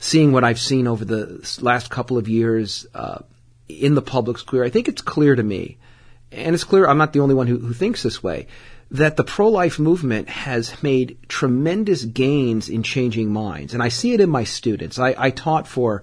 seeing 0.00 0.32
what 0.32 0.42
I've 0.42 0.58
seen 0.58 0.88
over 0.88 1.04
the 1.04 1.58
last 1.60 1.90
couple 1.90 2.18
of 2.18 2.26
years 2.26 2.86
uh, 2.94 3.18
in 3.68 3.94
the 3.94 4.02
public 4.02 4.38
square, 4.38 4.64
I 4.64 4.70
think 4.70 4.88
it's 4.88 5.02
clear 5.02 5.36
to 5.36 5.42
me, 5.42 5.76
and 6.32 6.54
it's 6.54 6.64
clear 6.64 6.88
I'm 6.88 6.98
not 6.98 7.12
the 7.12 7.20
only 7.20 7.34
one 7.34 7.46
who, 7.46 7.58
who 7.58 7.74
thinks 7.74 8.02
this 8.02 8.22
way, 8.22 8.48
that 8.92 9.16
the 9.16 9.22
pro-life 9.22 9.78
movement 9.78 10.28
has 10.28 10.82
made 10.82 11.18
tremendous 11.28 12.02
gains 12.02 12.70
in 12.70 12.82
changing 12.82 13.30
minds, 13.30 13.74
and 13.74 13.82
I 13.82 13.90
see 13.90 14.14
it 14.14 14.20
in 14.20 14.30
my 14.30 14.44
students. 14.44 14.98
I, 14.98 15.14
I 15.16 15.30
taught 15.30 15.68
for 15.68 16.02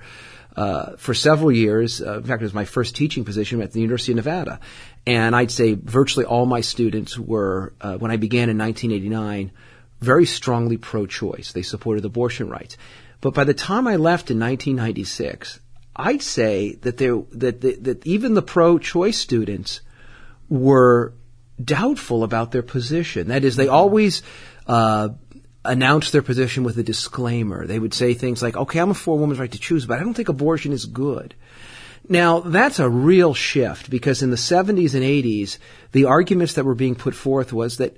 uh, 0.55 0.95
for 0.97 1.13
several 1.13 1.51
years. 1.51 2.01
Uh, 2.01 2.17
in 2.17 2.23
fact, 2.23 2.41
it 2.41 2.45
was 2.45 2.53
my 2.53 2.65
first 2.65 2.95
teaching 2.95 3.25
position 3.25 3.61
at 3.61 3.73
the 3.73 3.81
University 3.81 4.11
of 4.11 4.17
Nevada, 4.17 4.59
and 5.07 5.35
I'd 5.35 5.51
say 5.51 5.73
virtually 5.73 6.25
all 6.25 6.45
my 6.45 6.61
students 6.61 7.17
were 7.17 7.73
uh, 7.81 7.97
when 7.97 8.11
I 8.11 8.17
began 8.17 8.49
in 8.49 8.57
1989 8.59 9.51
very 9.99 10.27
strongly 10.27 10.77
pro-choice. 10.77 11.51
They 11.53 11.63
supported 11.63 12.05
abortion 12.05 12.49
rights. 12.49 12.77
But 13.21 13.33
by 13.33 13.43
the 13.43 13.53
time 13.53 13.87
I 13.87 13.95
left 13.95 14.29
in 14.29 14.39
1996, 14.39 15.59
I'd 15.95 16.21
say 16.21 16.75
that 16.81 16.97
there 16.97 17.23
that 17.31 17.61
that, 17.61 17.83
that 17.83 18.05
even 18.05 18.35
the 18.35 18.41
pro-choice 18.41 19.17
students 19.17 19.81
were 20.49 21.13
doubtful 21.61 22.23
about 22.23 22.51
their 22.51 22.61
position. 22.61 23.29
That 23.29 23.43
is, 23.43 23.55
they 23.55 23.67
always 23.67 24.21
uh, 24.67 25.09
announced 25.65 26.11
their 26.11 26.21
position 26.21 26.63
with 26.63 26.77
a 26.77 26.83
disclaimer. 26.83 27.65
They 27.65 27.79
would 27.79 27.95
say 27.95 28.13
things 28.13 28.43
like, 28.43 28.55
"Okay, 28.55 28.79
I'm 28.79 28.91
a 28.91 28.93
for 28.93 29.17
woman's 29.17 29.39
right 29.39 29.51
to 29.51 29.59
choose, 29.59 29.87
but 29.87 29.99
I 29.99 30.03
don't 30.03 30.13
think 30.13 30.29
abortion 30.29 30.71
is 30.71 30.85
good." 30.85 31.33
Now, 32.09 32.39
that's 32.39 32.79
a 32.79 32.87
real 32.87 33.33
shift 33.33 33.89
because 33.89 34.23
in 34.23 34.29
the 34.29 34.37
70s 34.37 34.93
and 34.93 35.03
80s, 35.03 35.57
the 35.91 36.05
arguments 36.05 36.53
that 36.53 36.63
were 36.63 36.75
being 36.75 36.95
put 36.95 37.13
forth 37.13 37.51
was 37.51 37.77
that 37.77 37.97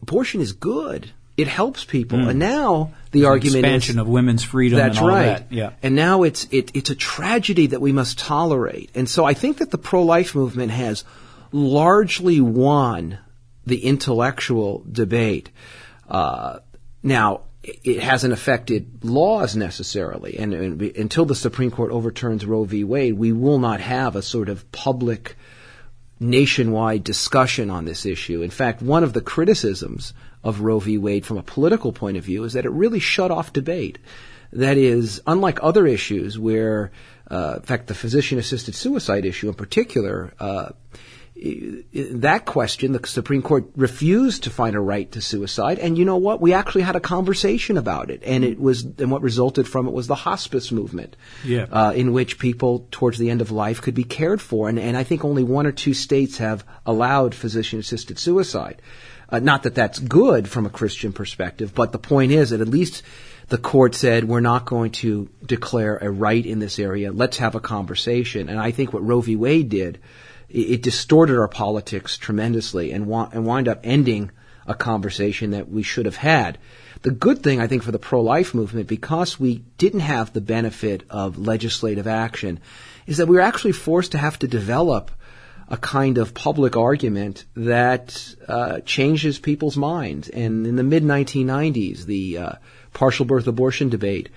abortion 0.00 0.40
is 0.40 0.52
good 0.52 1.10
it 1.36 1.48
helps 1.48 1.84
people. 1.84 2.18
Mm. 2.18 2.30
And 2.30 2.38
now 2.38 2.92
the 3.10 3.20
There's 3.20 3.30
argument 3.30 3.64
expansion 3.64 3.96
is, 3.96 4.00
of 4.00 4.08
women's 4.08 4.44
freedom. 4.44 4.78
That's 4.78 5.00
right. 5.00 5.38
That. 5.38 5.52
Yeah. 5.52 5.70
And 5.82 5.96
now 5.96 6.22
it's 6.22 6.46
it, 6.50 6.70
it's 6.74 6.90
a 6.90 6.94
tragedy 6.94 7.68
that 7.68 7.80
we 7.80 7.92
must 7.92 8.18
tolerate. 8.18 8.90
And 8.94 9.08
so 9.08 9.24
I 9.24 9.34
think 9.34 9.58
that 9.58 9.70
the 9.70 9.78
pro-life 9.78 10.34
movement 10.34 10.70
has 10.70 11.04
largely 11.50 12.40
won 12.40 13.18
the 13.66 13.84
intellectual 13.84 14.84
debate. 14.90 15.50
Uh, 16.08 16.60
now 17.02 17.42
it 17.62 18.00
hasn't 18.00 18.32
affected 18.32 19.04
laws 19.04 19.56
necessarily, 19.56 20.38
and, 20.38 20.52
and, 20.52 20.82
until 20.82 21.24
the 21.24 21.34
Supreme 21.34 21.70
Court 21.70 21.92
overturns 21.92 22.44
Roe 22.44 22.64
v. 22.64 22.84
Wade, 22.84 23.14
we 23.14 23.32
will 23.32 23.58
not 23.58 23.80
have 23.80 24.16
a 24.16 24.22
sort 24.22 24.50
of 24.50 24.70
public 24.70 25.36
nationwide 26.20 27.04
discussion 27.04 27.70
on 27.70 27.86
this 27.86 28.04
issue. 28.04 28.42
In 28.42 28.50
fact, 28.50 28.82
one 28.82 29.02
of 29.02 29.14
the 29.14 29.22
criticisms 29.22 30.12
of 30.44 30.60
Roe 30.60 30.78
v. 30.78 30.98
Wade 30.98 31.26
from 31.26 31.38
a 31.38 31.42
political 31.42 31.92
point 31.92 32.16
of 32.16 32.24
view 32.24 32.44
is 32.44 32.52
that 32.52 32.64
it 32.64 32.70
really 32.70 33.00
shut 33.00 33.30
off 33.30 33.52
debate. 33.52 33.98
That 34.52 34.76
is, 34.76 35.20
unlike 35.26 35.58
other 35.62 35.84
issues 35.86 36.38
where, 36.38 36.92
uh, 37.28 37.54
in 37.56 37.62
fact, 37.62 37.88
the 37.88 37.94
physician 37.94 38.38
assisted 38.38 38.76
suicide 38.76 39.24
issue 39.24 39.48
in 39.48 39.54
particular, 39.54 40.32
uh, 40.38 40.68
that 41.34 42.44
question, 42.46 42.92
the 42.92 43.04
Supreme 43.04 43.42
Court 43.42 43.64
refused 43.74 44.44
to 44.44 44.50
find 44.50 44.76
a 44.76 44.80
right 44.80 45.10
to 45.12 45.20
suicide, 45.20 45.80
and 45.80 45.98
you 45.98 46.04
know 46.04 46.16
what? 46.16 46.40
We 46.40 46.52
actually 46.52 46.82
had 46.82 46.94
a 46.94 47.00
conversation 47.00 47.76
about 47.76 48.10
it, 48.10 48.22
and 48.24 48.44
it 48.44 48.60
was, 48.60 48.84
and 48.84 49.10
what 49.10 49.20
resulted 49.20 49.66
from 49.66 49.88
it 49.88 49.92
was 49.92 50.06
the 50.06 50.14
hospice 50.14 50.70
movement, 50.70 51.16
yeah. 51.44 51.66
uh, 51.72 51.90
in 51.90 52.12
which 52.12 52.38
people 52.38 52.86
towards 52.92 53.18
the 53.18 53.30
end 53.30 53.40
of 53.40 53.50
life 53.50 53.82
could 53.82 53.94
be 53.94 54.04
cared 54.04 54.40
for, 54.40 54.68
and, 54.68 54.78
and 54.78 54.96
I 54.96 55.02
think 55.02 55.24
only 55.24 55.42
one 55.42 55.66
or 55.66 55.72
two 55.72 55.92
states 55.92 56.38
have 56.38 56.64
allowed 56.86 57.34
physician-assisted 57.34 58.16
suicide. 58.18 58.80
Uh, 59.34 59.40
not 59.40 59.64
that 59.64 59.74
that's 59.74 59.98
good 59.98 60.48
from 60.48 60.64
a 60.64 60.70
Christian 60.70 61.12
perspective, 61.12 61.74
but 61.74 61.90
the 61.90 61.98
point 61.98 62.30
is 62.30 62.50
that 62.50 62.60
at 62.60 62.68
least 62.68 63.02
the 63.48 63.58
court 63.58 63.96
said 63.96 64.22
we're 64.22 64.38
not 64.38 64.64
going 64.64 64.92
to 64.92 65.28
declare 65.44 65.96
a 65.96 66.08
right 66.08 66.46
in 66.46 66.60
this 66.60 66.78
area. 66.78 67.10
Let's 67.10 67.38
have 67.38 67.56
a 67.56 67.60
conversation, 67.60 68.48
and 68.48 68.60
I 68.60 68.70
think 68.70 68.92
what 68.92 69.04
Roe 69.04 69.20
v. 69.20 69.34
Wade 69.34 69.68
did 69.70 69.98
it, 70.48 70.82
distorted 70.82 71.36
our 71.36 71.48
politics 71.48 72.16
tremendously 72.16 72.92
and, 72.92 73.08
wa- 73.08 73.28
and 73.32 73.44
wind 73.44 73.66
up 73.66 73.80
ending 73.82 74.30
a 74.68 74.74
conversation 74.74 75.50
that 75.50 75.68
we 75.68 75.82
should 75.82 76.06
have 76.06 76.14
had. 76.14 76.58
The 77.02 77.10
good 77.10 77.42
thing, 77.42 77.60
I 77.60 77.66
think, 77.66 77.82
for 77.82 77.90
the 77.90 77.98
pro-life 77.98 78.54
movement, 78.54 78.86
because 78.86 79.40
we 79.40 79.64
didn't 79.78 80.06
have 80.14 80.32
the 80.32 80.40
benefit 80.40 81.02
of 81.10 81.38
legislative 81.38 82.06
action, 82.06 82.60
is 83.08 83.16
that 83.16 83.26
we 83.26 83.34
were 83.34 83.42
actually 83.42 83.72
forced 83.72 84.12
to 84.12 84.18
have 84.18 84.38
to 84.38 84.46
develop 84.46 85.10
a 85.68 85.76
kind 85.76 86.18
of 86.18 86.34
public 86.34 86.76
argument 86.76 87.44
that 87.54 88.34
uh, 88.48 88.80
changes 88.80 89.38
people's 89.38 89.76
minds. 89.76 90.28
And 90.28 90.66
in 90.66 90.76
the 90.76 90.82
mid 90.82 91.02
1990s, 91.02 92.04
the 92.04 92.38
uh, 92.38 92.52
partial 92.92 93.24
birth 93.24 93.46
abortion 93.46 93.88
debate, 93.88 94.30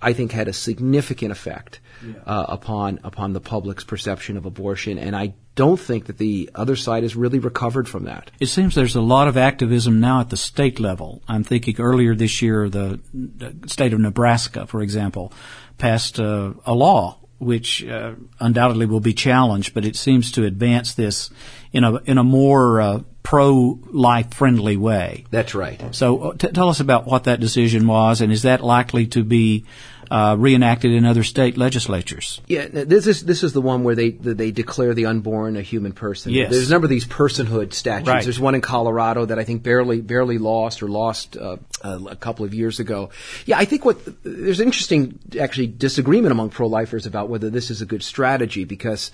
I 0.00 0.12
think, 0.12 0.32
had 0.32 0.48
a 0.48 0.52
significant 0.52 1.32
effect 1.32 1.80
yeah. 2.04 2.14
uh, 2.26 2.46
upon 2.48 3.00
upon 3.04 3.32
the 3.32 3.40
public's 3.40 3.84
perception 3.84 4.36
of 4.36 4.46
abortion. 4.46 4.98
And 4.98 5.14
I 5.14 5.34
don't 5.54 5.78
think 5.78 6.06
that 6.06 6.18
the 6.18 6.50
other 6.54 6.76
side 6.76 7.02
has 7.02 7.14
really 7.14 7.38
recovered 7.38 7.88
from 7.88 8.04
that. 8.04 8.30
It 8.40 8.46
seems 8.46 8.74
there's 8.74 8.96
a 8.96 9.02
lot 9.02 9.28
of 9.28 9.36
activism 9.36 10.00
now 10.00 10.20
at 10.20 10.30
the 10.30 10.36
state 10.36 10.80
level. 10.80 11.22
I'm 11.28 11.44
thinking 11.44 11.78
earlier 11.78 12.14
this 12.14 12.40
year, 12.42 12.68
the, 12.68 13.00
the 13.12 13.68
state 13.68 13.92
of 13.92 14.00
Nebraska, 14.00 14.66
for 14.66 14.80
example, 14.80 15.32
passed 15.78 16.18
uh, 16.18 16.54
a 16.64 16.74
law 16.74 17.18
which 17.42 17.84
uh, 17.84 18.14
undoubtedly 18.40 18.86
will 18.86 19.00
be 19.00 19.14
challenged, 19.14 19.74
but 19.74 19.84
it 19.84 19.96
seems 19.96 20.32
to 20.32 20.44
advance 20.44 20.94
this 20.94 21.30
in 21.72 21.84
a 21.84 21.96
in 22.04 22.18
a 22.18 22.24
more 22.24 22.80
uh, 22.80 23.00
pro 23.22 23.78
life 23.90 24.32
friendly 24.32 24.76
way. 24.76 25.24
That's 25.30 25.54
right. 25.54 25.82
So 25.94 26.18
uh, 26.20 26.34
t- 26.34 26.48
tell 26.48 26.68
us 26.68 26.80
about 26.80 27.06
what 27.06 27.24
that 27.24 27.40
decision 27.40 27.86
was, 27.86 28.20
and 28.20 28.32
is 28.32 28.42
that 28.42 28.62
likely 28.62 29.06
to 29.08 29.24
be 29.24 29.64
uh, 30.12 30.36
reenacted 30.36 30.92
in 30.92 31.06
other 31.06 31.24
state 31.24 31.56
legislatures. 31.56 32.42
Yeah, 32.46 32.66
this 32.70 33.06
is 33.06 33.24
this 33.24 33.42
is 33.42 33.54
the 33.54 33.62
one 33.62 33.82
where 33.82 33.94
they 33.94 34.10
they 34.10 34.50
declare 34.50 34.92
the 34.92 35.06
unborn 35.06 35.56
a 35.56 35.62
human 35.62 35.92
person. 35.92 36.34
Yes. 36.34 36.50
There's 36.50 36.68
a 36.68 36.70
number 36.70 36.84
of 36.84 36.90
these 36.90 37.06
personhood 37.06 37.72
statutes. 37.72 38.08
Right. 38.08 38.22
There's 38.22 38.38
one 38.38 38.54
in 38.54 38.60
Colorado 38.60 39.24
that 39.24 39.38
I 39.38 39.44
think 39.44 39.62
barely 39.62 40.02
barely 40.02 40.36
lost 40.36 40.82
or 40.82 40.88
lost 40.88 41.38
uh, 41.38 41.56
a 41.82 42.14
couple 42.14 42.44
of 42.44 42.52
years 42.52 42.78
ago. 42.78 43.08
Yeah, 43.46 43.56
I 43.56 43.64
think 43.64 43.86
what 43.86 44.00
there's 44.22 44.60
interesting 44.60 45.18
actually 45.40 45.68
disagreement 45.68 46.32
among 46.32 46.50
pro-lifers 46.50 47.06
about 47.06 47.30
whether 47.30 47.48
this 47.48 47.70
is 47.70 47.80
a 47.80 47.86
good 47.86 48.02
strategy 48.02 48.64
because 48.64 49.12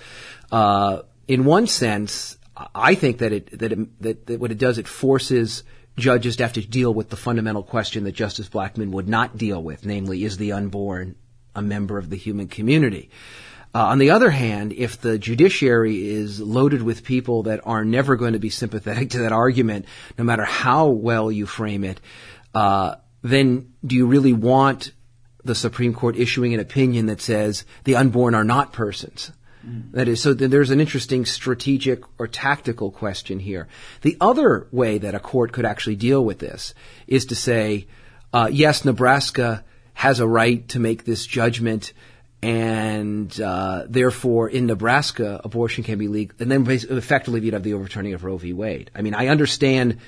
uh, 0.50 1.02
in 1.28 1.44
one 1.44 1.68
sense 1.68 2.36
I 2.74 2.96
think 2.96 3.18
that 3.18 3.32
it 3.32 3.56
that 3.60 3.70
it, 3.70 4.02
that, 4.02 4.26
that 4.26 4.40
what 4.40 4.50
it 4.50 4.58
does 4.58 4.78
it 4.78 4.88
forces 4.88 5.62
judges 5.98 6.38
have 6.38 6.54
to 6.54 6.66
deal 6.66 6.92
with 6.92 7.10
the 7.10 7.16
fundamental 7.16 7.62
question 7.62 8.04
that 8.04 8.12
Justice 8.12 8.48
Blackmun 8.48 8.90
would 8.90 9.08
not 9.08 9.36
deal 9.36 9.62
with, 9.62 9.84
namely, 9.84 10.24
is 10.24 10.36
the 10.36 10.52
unborn 10.52 11.16
a 11.54 11.62
member 11.62 11.98
of 11.98 12.10
the 12.10 12.16
human 12.16 12.48
community? 12.48 13.10
Uh, 13.74 13.86
on 13.86 13.98
the 13.98 14.10
other 14.10 14.30
hand, 14.30 14.72
if 14.72 15.00
the 15.00 15.18
judiciary 15.18 16.08
is 16.08 16.40
loaded 16.40 16.82
with 16.82 17.04
people 17.04 17.42
that 17.44 17.60
are 17.64 17.84
never 17.84 18.16
going 18.16 18.32
to 18.32 18.38
be 18.38 18.50
sympathetic 18.50 19.10
to 19.10 19.18
that 19.18 19.32
argument, 19.32 19.84
no 20.16 20.24
matter 20.24 20.44
how 20.44 20.86
well 20.86 21.30
you 21.30 21.46
frame 21.46 21.84
it, 21.84 22.00
uh, 22.54 22.94
then 23.22 23.72
do 23.84 23.96
you 23.96 24.06
really 24.06 24.32
want 24.32 24.92
the 25.44 25.54
Supreme 25.54 25.94
Court 25.94 26.16
issuing 26.16 26.54
an 26.54 26.60
opinion 26.60 27.06
that 27.06 27.20
says 27.20 27.64
the 27.84 27.96
unborn 27.96 28.34
are 28.34 28.44
not 28.44 28.72
persons? 28.72 29.32
That 29.92 30.08
is, 30.08 30.22
so 30.22 30.34
there's 30.34 30.70
an 30.70 30.80
interesting 30.80 31.24
strategic 31.24 32.02
or 32.18 32.26
tactical 32.26 32.90
question 32.90 33.38
here. 33.38 33.68
The 34.02 34.16
other 34.20 34.66
way 34.70 34.98
that 34.98 35.14
a 35.14 35.20
court 35.20 35.52
could 35.52 35.64
actually 35.64 35.96
deal 35.96 36.24
with 36.24 36.38
this 36.38 36.74
is 37.06 37.26
to 37.26 37.34
say, 37.34 37.86
uh, 38.32 38.48
yes, 38.50 38.84
Nebraska 38.84 39.64
has 39.94 40.20
a 40.20 40.26
right 40.26 40.68
to 40.68 40.78
make 40.78 41.04
this 41.04 41.26
judgment, 41.26 41.92
and 42.42 43.40
uh, 43.40 43.84
therefore, 43.88 44.48
in 44.48 44.66
Nebraska, 44.66 45.40
abortion 45.42 45.82
can 45.84 45.98
be 45.98 46.08
legal, 46.08 46.36
and 46.38 46.50
then 46.50 46.66
effectively 46.68 47.40
you'd 47.40 47.54
have 47.54 47.62
the 47.62 47.74
overturning 47.74 48.14
of 48.14 48.24
Roe 48.24 48.36
v. 48.36 48.52
Wade. 48.52 48.90
I 48.94 49.02
mean, 49.02 49.14
I 49.14 49.28
understand 49.28 49.98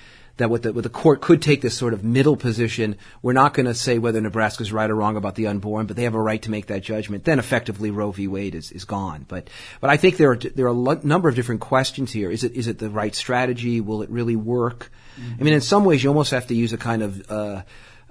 that 0.40 0.50
what 0.50 0.62
the, 0.62 0.72
what 0.72 0.82
the 0.82 0.90
court 0.90 1.20
could 1.20 1.40
take 1.40 1.60
this 1.60 1.76
sort 1.76 1.94
of 1.94 2.04
middle 2.04 2.36
position. 2.36 2.96
We're 3.22 3.32
not 3.32 3.54
going 3.54 3.66
to 3.66 3.74
say 3.74 3.98
whether 3.98 4.20
Nebraska's 4.20 4.72
right 4.72 4.90
or 4.90 4.94
wrong 4.94 5.16
about 5.16 5.34
the 5.34 5.46
unborn, 5.46 5.86
but 5.86 5.96
they 5.96 6.04
have 6.04 6.14
a 6.14 6.20
right 6.20 6.42
to 6.42 6.50
make 6.50 6.66
that 6.66 6.82
judgment. 6.82 7.24
Then 7.24 7.38
effectively 7.38 7.90
Roe 7.90 8.10
v. 8.10 8.28
Wade 8.28 8.54
is, 8.54 8.72
is 8.72 8.84
gone. 8.84 9.24
But 9.28 9.48
but 9.80 9.90
I 9.90 9.96
think 9.96 10.16
there 10.16 10.32
are 10.32 10.36
there 10.36 10.66
are 10.66 10.92
a 10.92 11.06
number 11.06 11.28
of 11.28 11.34
different 11.34 11.60
questions 11.60 12.12
here. 12.12 12.30
Is 12.30 12.44
it 12.44 12.52
is 12.52 12.66
it 12.66 12.78
the 12.78 12.90
right 12.90 13.14
strategy? 13.14 13.80
Will 13.80 14.02
it 14.02 14.10
really 14.10 14.36
work? 14.36 14.90
Mm-hmm. 15.20 15.40
I 15.40 15.44
mean, 15.44 15.54
in 15.54 15.60
some 15.60 15.84
ways, 15.84 16.02
you 16.02 16.10
almost 16.10 16.32
have 16.32 16.46
to 16.48 16.54
use 16.54 16.72
a 16.72 16.78
kind 16.78 17.02
of 17.02 17.30
uh, 17.30 17.62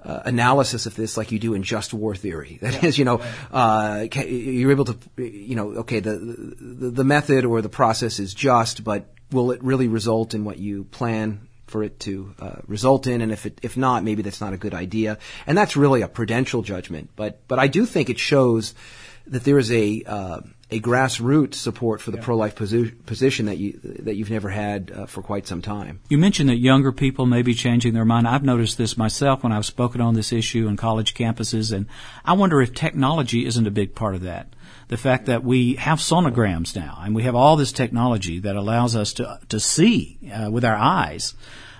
uh, 0.04 0.20
analysis 0.24 0.86
of 0.86 0.94
this 0.94 1.16
like 1.16 1.32
you 1.32 1.38
do 1.38 1.54
in 1.54 1.62
just 1.62 1.92
war 1.92 2.14
theory. 2.14 2.58
That 2.62 2.74
yeah, 2.74 2.88
is, 2.88 2.98
you 2.98 3.04
know, 3.04 3.22
uh, 3.52 4.06
you're 4.26 4.70
able 4.70 4.86
to, 4.86 4.98
you 5.22 5.56
know, 5.56 5.70
okay, 5.80 6.00
the, 6.00 6.12
the, 6.18 6.90
the 6.90 7.04
method 7.04 7.44
or 7.44 7.62
the 7.62 7.68
process 7.68 8.18
is 8.18 8.32
just, 8.34 8.84
but 8.84 9.06
will 9.30 9.50
it 9.50 9.62
really 9.62 9.88
result 9.88 10.34
in 10.34 10.44
what 10.44 10.58
you 10.58 10.84
plan 10.84 11.48
for 11.70 11.82
it 11.82 12.00
to 12.00 12.34
uh, 12.38 12.56
result 12.66 13.06
in, 13.06 13.22
and 13.22 13.32
if 13.32 13.46
it, 13.46 13.58
if 13.62 13.76
not, 13.76 14.04
maybe 14.04 14.22
that's 14.22 14.40
not 14.40 14.52
a 14.52 14.58
good 14.58 14.74
idea. 14.74 15.18
And 15.46 15.56
that's 15.56 15.76
really 15.76 16.02
a 16.02 16.08
prudential 16.08 16.62
judgment. 16.62 17.10
But 17.16 17.46
but 17.48 17.58
I 17.58 17.68
do 17.68 17.86
think 17.86 18.10
it 18.10 18.18
shows 18.18 18.74
that 19.26 19.44
there 19.44 19.58
is 19.58 19.70
a 19.70 20.02
uh, 20.06 20.40
a 20.70 20.80
grassroots 20.80 21.54
support 21.54 22.00
for 22.00 22.10
the 22.10 22.18
yeah. 22.18 22.24
pro-life 22.24 22.54
posi- 22.54 22.94
position 23.06 23.46
that 23.46 23.58
you 23.58 23.80
that 23.82 24.16
you've 24.16 24.30
never 24.30 24.50
had 24.50 24.90
uh, 24.90 25.06
for 25.06 25.22
quite 25.22 25.46
some 25.46 25.62
time. 25.62 26.00
You 26.08 26.18
mentioned 26.18 26.48
that 26.50 26.56
younger 26.56 26.92
people 26.92 27.26
may 27.26 27.42
be 27.42 27.54
changing 27.54 27.94
their 27.94 28.04
mind. 28.04 28.28
I've 28.28 28.44
noticed 28.44 28.78
this 28.78 28.96
myself 28.96 29.42
when 29.42 29.52
I've 29.52 29.66
spoken 29.66 30.00
on 30.00 30.14
this 30.14 30.32
issue 30.32 30.68
in 30.68 30.76
college 30.76 31.14
campuses, 31.14 31.72
and 31.72 31.86
I 32.24 32.34
wonder 32.34 32.60
if 32.60 32.74
technology 32.74 33.46
isn't 33.46 33.66
a 33.66 33.70
big 33.70 33.94
part 33.94 34.14
of 34.14 34.22
that 34.22 34.48
the 34.90 34.96
fact 34.96 35.26
that 35.26 35.44
we 35.44 35.74
have 35.76 36.00
sonograms 36.00 36.74
now 36.74 37.00
and 37.04 37.14
we 37.14 37.22
have 37.22 37.36
all 37.36 37.54
this 37.54 37.70
technology 37.70 38.40
that 38.40 38.56
allows 38.56 38.96
us 38.96 39.14
to 39.14 39.38
to 39.48 39.60
see 39.60 40.18
uh, 40.34 40.50
with 40.50 40.64
our 40.64 40.76
eyes 40.76 41.34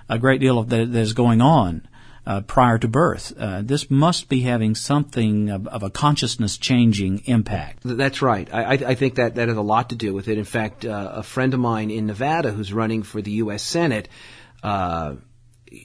a 0.09 0.19
great 0.19 0.40
deal 0.40 0.59
of 0.59 0.69
that, 0.69 0.93
that 0.93 0.99
is 0.99 1.12
going 1.12 1.40
on 1.40 1.87
uh, 2.25 2.40
prior 2.43 2.79
to 2.79 2.87
birth. 2.87 3.33
Uh, 3.37 3.62
this 3.62 3.90
must 3.90 4.29
be 4.29 4.43
having 4.43 4.75
something 4.75 5.50
of, 5.50 5.67
of, 5.67 5.83
a 5.83 5.90
consciousness 5.90 6.59
changing 6.59 7.23
impact. 7.25 7.81
That's 7.83 8.21
right. 8.21 8.49
I, 8.52 8.73
I, 8.73 8.95
think 8.95 9.14
that 9.14 9.37
that 9.37 9.49
has 9.49 9.57
a 9.57 9.62
lot 9.62 9.90
to 9.90 9.97
do 9.97 10.12
with 10.12 10.29
it. 10.29 10.37
In 10.37 10.45
fact, 10.45 10.85
uh, 10.85 11.12
a 11.14 11.23
friend 11.23 11.55
of 11.55 11.61
mine 11.61 11.90
in 11.90 12.07
Nevada 12.07 12.52
who's 12.52 12.73
running 12.73 13.02
for 13.02 13.23
the 13.23 13.33
U.S. 13.43 13.62
Senate 13.62 14.09
uh, 14.62 15.14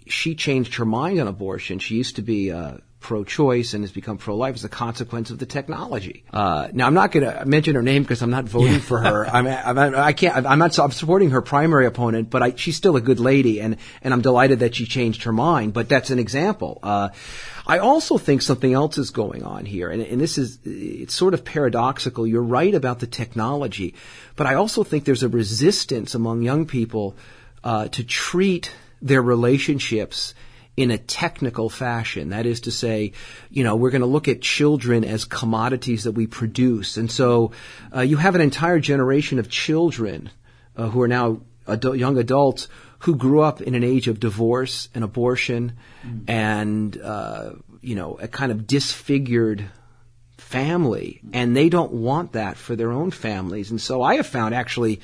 she 0.07 0.35
changed 0.35 0.75
her 0.75 0.85
mind 0.85 1.19
on 1.19 1.27
abortion. 1.27 1.79
She 1.79 1.95
used 1.95 2.15
to 2.15 2.21
be 2.21 2.51
uh, 2.51 2.77
pro-choice 3.05 3.75
and 3.75 3.83
has 3.83 3.91
become 3.91 4.17
pro-life 4.17 4.55
as 4.55 4.63
a 4.63 4.69
consequence 4.69 5.29
of 5.29 5.37
the 5.37 5.45
technology. 5.45 6.23
Uh, 6.33 6.69
now, 6.73 6.87
I'm 6.87 6.95
not 6.95 7.11
going 7.11 7.23
to 7.23 7.45
mention 7.45 7.75
her 7.75 7.83
name 7.83 8.01
because 8.01 8.23
I'm 8.23 8.31
not 8.31 8.45
voting 8.45 8.79
for 8.79 8.99
her. 8.99 9.27
I'm, 9.27 9.45
I'm, 9.45 9.95
I 9.95 10.13
can't. 10.13 10.47
I'm 10.47 10.57
not. 10.57 10.79
I'm 10.79 10.89
supporting 10.89 11.29
her 11.29 11.43
primary 11.43 11.85
opponent, 11.85 12.31
but 12.31 12.41
I, 12.41 12.55
she's 12.55 12.75
still 12.75 12.95
a 12.95 13.01
good 13.01 13.19
lady, 13.19 13.61
and 13.61 13.77
and 14.01 14.11
I'm 14.11 14.21
delighted 14.21 14.59
that 14.59 14.73
she 14.73 14.87
changed 14.87 15.23
her 15.23 15.31
mind. 15.31 15.73
But 15.73 15.87
that's 15.87 16.09
an 16.09 16.17
example. 16.17 16.79
Uh, 16.81 17.09
I 17.67 17.77
also 17.77 18.17
think 18.17 18.41
something 18.41 18.73
else 18.73 18.97
is 18.97 19.11
going 19.11 19.43
on 19.43 19.65
here, 19.65 19.91
and, 19.91 20.01
and 20.01 20.19
this 20.19 20.39
is 20.39 20.57
it's 20.65 21.13
sort 21.13 21.35
of 21.35 21.45
paradoxical. 21.45 22.25
You're 22.25 22.41
right 22.59 22.73
about 22.73 22.99
the 22.99 23.07
technology, 23.07 23.93
but 24.35 24.47
I 24.47 24.55
also 24.55 24.83
think 24.83 25.05
there's 25.05 25.23
a 25.23 25.29
resistance 25.29 26.15
among 26.15 26.41
young 26.41 26.65
people 26.65 27.15
uh, 27.63 27.87
to 27.89 28.03
treat 28.03 28.71
their 28.99 29.21
relationships 29.21 30.33
in 30.77 30.91
a 30.91 30.97
technical 30.97 31.69
fashion. 31.69 32.29
That 32.29 32.45
is 32.45 32.61
to 32.61 32.71
say, 32.71 33.13
you 33.49 33.63
know, 33.63 33.75
we're 33.75 33.91
going 33.91 34.01
to 34.01 34.07
look 34.07 34.27
at 34.27 34.41
children 34.41 35.03
as 35.03 35.25
commodities 35.25 36.03
that 36.03 36.11
we 36.11 36.27
produce. 36.27 36.97
And 36.97 37.09
so 37.09 37.51
uh, 37.95 38.01
you 38.01 38.17
have 38.17 38.35
an 38.35 38.41
entire 38.41 38.79
generation 38.79 39.39
of 39.39 39.49
children 39.49 40.29
uh, 40.75 40.89
who 40.89 41.01
are 41.01 41.07
now 41.07 41.41
adult, 41.67 41.97
young 41.97 42.17
adults 42.17 42.67
who 42.99 43.15
grew 43.15 43.41
up 43.41 43.61
in 43.61 43.75
an 43.75 43.83
age 43.83 44.07
of 44.07 44.19
divorce 44.19 44.89
and 44.93 45.03
abortion 45.03 45.73
mm. 46.05 46.23
and, 46.27 46.99
uh, 47.01 47.51
you 47.81 47.95
know, 47.95 48.17
a 48.19 48.27
kind 48.27 48.51
of 48.51 48.67
disfigured 48.67 49.65
family. 50.37 51.21
And 51.31 51.55
they 51.55 51.69
don't 51.69 51.93
want 51.93 52.33
that 52.33 52.57
for 52.57 52.75
their 52.75 52.91
own 52.91 53.11
families. 53.11 53.71
And 53.71 53.79
so 53.79 54.01
I 54.01 54.15
have 54.15 54.27
found 54.27 54.53
actually 54.53 55.01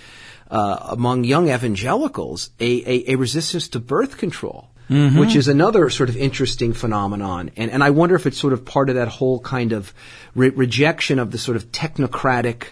uh, 0.49 0.77
among 0.89 1.23
young 1.23 1.49
evangelicals 1.49 2.49
a, 2.59 2.65
a, 2.65 3.13
a 3.13 3.15
resistance 3.15 3.69
to 3.69 3.79
birth 3.79 4.17
control 4.17 4.70
mm-hmm. 4.91 5.17
which 5.17 5.35
is 5.35 5.47
another 5.47 5.89
sort 5.89 6.09
of 6.09 6.17
interesting 6.17 6.73
phenomenon. 6.73 7.49
And, 7.55 7.71
and 7.71 7.83
I 7.83 7.91
wonder 7.91 8.15
if 8.15 8.27
it's 8.27 8.37
sort 8.37 8.53
of 8.53 8.65
part 8.65 8.89
of 8.89 8.95
that 8.95 9.07
whole 9.07 9.39
kind 9.39 9.71
of 9.71 9.93
re- 10.35 10.49
rejection 10.49 11.17
of 11.17 11.31
the 11.31 11.37
sort 11.37 11.55
of 11.55 11.71
technocratic 11.71 12.65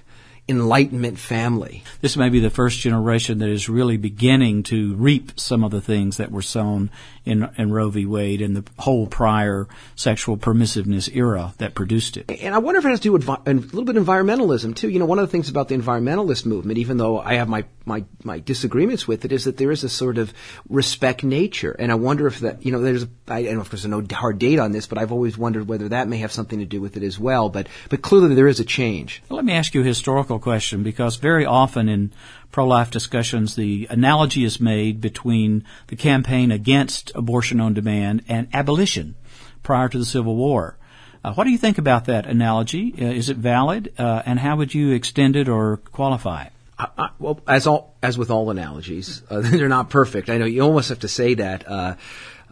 Enlightenment 0.50 1.20
family. 1.20 1.84
This 2.02 2.18
may 2.18 2.30
be 2.30 2.40
the 2.40 2.50
first 2.50 2.80
generation 2.80 3.38
that 3.38 3.50
is 3.50 3.70
really 3.70 3.98
beginning 3.98 4.64
to 4.64 4.96
reap 4.96 5.40
some 5.40 5.64
of 5.64 5.70
the 5.70 5.80
things 5.80 6.18
that 6.18 6.32
were 6.32 6.42
sown 6.42 6.90
in, 7.30 7.50
in 7.58 7.72
Roe 7.72 7.90
v. 7.90 8.06
Wade 8.06 8.42
and 8.42 8.56
the 8.56 8.64
whole 8.78 9.08
prior 9.08 9.68
sexual 9.96 10.38
permissiveness 10.38 11.14
era 11.14 11.54
that 11.60 11.76
produced 11.76 12.18
it. 12.18 12.30
And 12.42 12.56
I 12.56 12.58
wonder 12.58 12.80
if 12.80 12.86
it 12.86 12.90
has 12.90 13.00
to 13.00 13.04
do 13.04 13.12
with 13.14 13.28
a 13.28 13.54
little 13.54 13.84
bit 13.84 13.96
environmentalism 13.96 14.76
too. 14.76 14.90
You 14.90 15.00
know, 15.00 15.06
one 15.06 15.20
of 15.20 15.28
the 15.28 15.32
things 15.32 15.50
about 15.50 15.68
the 15.68 15.76
environmentalist 15.76 16.46
movement, 16.46 16.80
even 16.80 16.98
though 16.98 17.20
I 17.20 17.36
have 17.36 17.48
my, 17.48 17.66
my, 17.86 18.04
my 18.24 18.40
disagreements 18.40 19.08
with 19.08 19.26
it, 19.26 19.32
is 19.32 19.46
that 19.46 19.58
there 19.58 19.72
is 19.72 19.84
a 19.84 19.90
sort 19.90 20.18
of 20.18 20.34
respect 20.68 21.24
nature. 21.24 21.72
And 21.72 21.92
I 21.92 21.96
wonder 21.96 22.28
if 22.28 22.40
that, 22.40 22.66
you 22.66 22.72
know, 22.72 22.82
there's, 22.82 23.06
I 23.28 23.44
don't 23.44 23.56
know 23.56 23.62
if 23.62 23.70
there's 23.70 23.86
no 23.86 24.04
hard 24.12 24.40
date 24.40 24.60
on 24.60 24.72
this, 24.72 24.88
but 24.88 24.98
I've 24.98 25.12
always 25.12 25.38
wondered 25.38 25.68
whether 25.68 25.90
that 25.90 26.08
may 26.08 26.18
have 26.18 26.32
something 26.32 26.60
to 26.60 26.66
do 26.66 26.82
with 26.82 26.98
it 26.98 27.04
as 27.04 27.20
well. 27.20 27.50
But, 27.50 27.68
but 27.90 28.02
clearly 28.02 28.36
there 28.36 28.48
is 28.48 28.60
a 28.60 28.66
change. 28.66 29.22
Let 29.30 29.46
me 29.46 29.54
ask 29.54 29.74
you 29.74 29.82
a 29.82 29.86
historical 29.86 30.40
question 30.40 30.84
because 30.84 31.18
very 31.18 31.46
often 31.46 31.90
in 31.90 32.12
pro-life 32.52 32.92
discussions, 32.92 33.56
the 33.56 33.88
analogy 33.90 34.44
is 34.44 34.60
made 34.60 35.02
between 35.02 35.64
the 35.88 35.96
campaign 35.96 36.52
against 36.52 37.12
abortion 37.16 37.60
on 37.60 37.74
demand 37.74 38.24
and 38.28 38.48
abolition 38.54 39.16
prior 39.64 39.90
to 39.90 39.98
the 39.98 40.06
Civil 40.06 40.36
War. 40.36 40.78
Uh, 41.24 41.34
what 41.34 41.44
do 41.44 41.52
you 41.52 41.58
think 41.58 41.78
about 41.78 42.06
that 42.06 42.26
analogy? 42.26 42.94
Uh, 43.00 43.06
is 43.06 43.30
it 43.30 43.38
valid, 43.38 43.94
uh, 43.98 44.24
and 44.26 44.40
how 44.40 44.56
would 44.56 44.74
you 44.74 44.92
extend 44.92 45.36
it 45.36 45.50
or 45.50 45.78
qualify 45.78 46.44
it? 46.44 46.54
I, 46.78 47.10
well, 47.20 47.42
as 47.46 47.68
all 47.68 47.98
as 48.02 48.18
with 48.18 48.32
all 48.32 48.50
analogies, 48.52 49.22
uh, 49.30 49.42
they're 49.44 49.68
not 49.68 49.90
perfect. 49.90 50.30
I 50.30 50.38
know 50.38 50.46
you 50.46 50.62
almost 50.62 50.90
have 50.90 51.00
to 51.00 51.10
say 51.10 51.34
that. 51.34 51.68
Uh, 51.68 51.96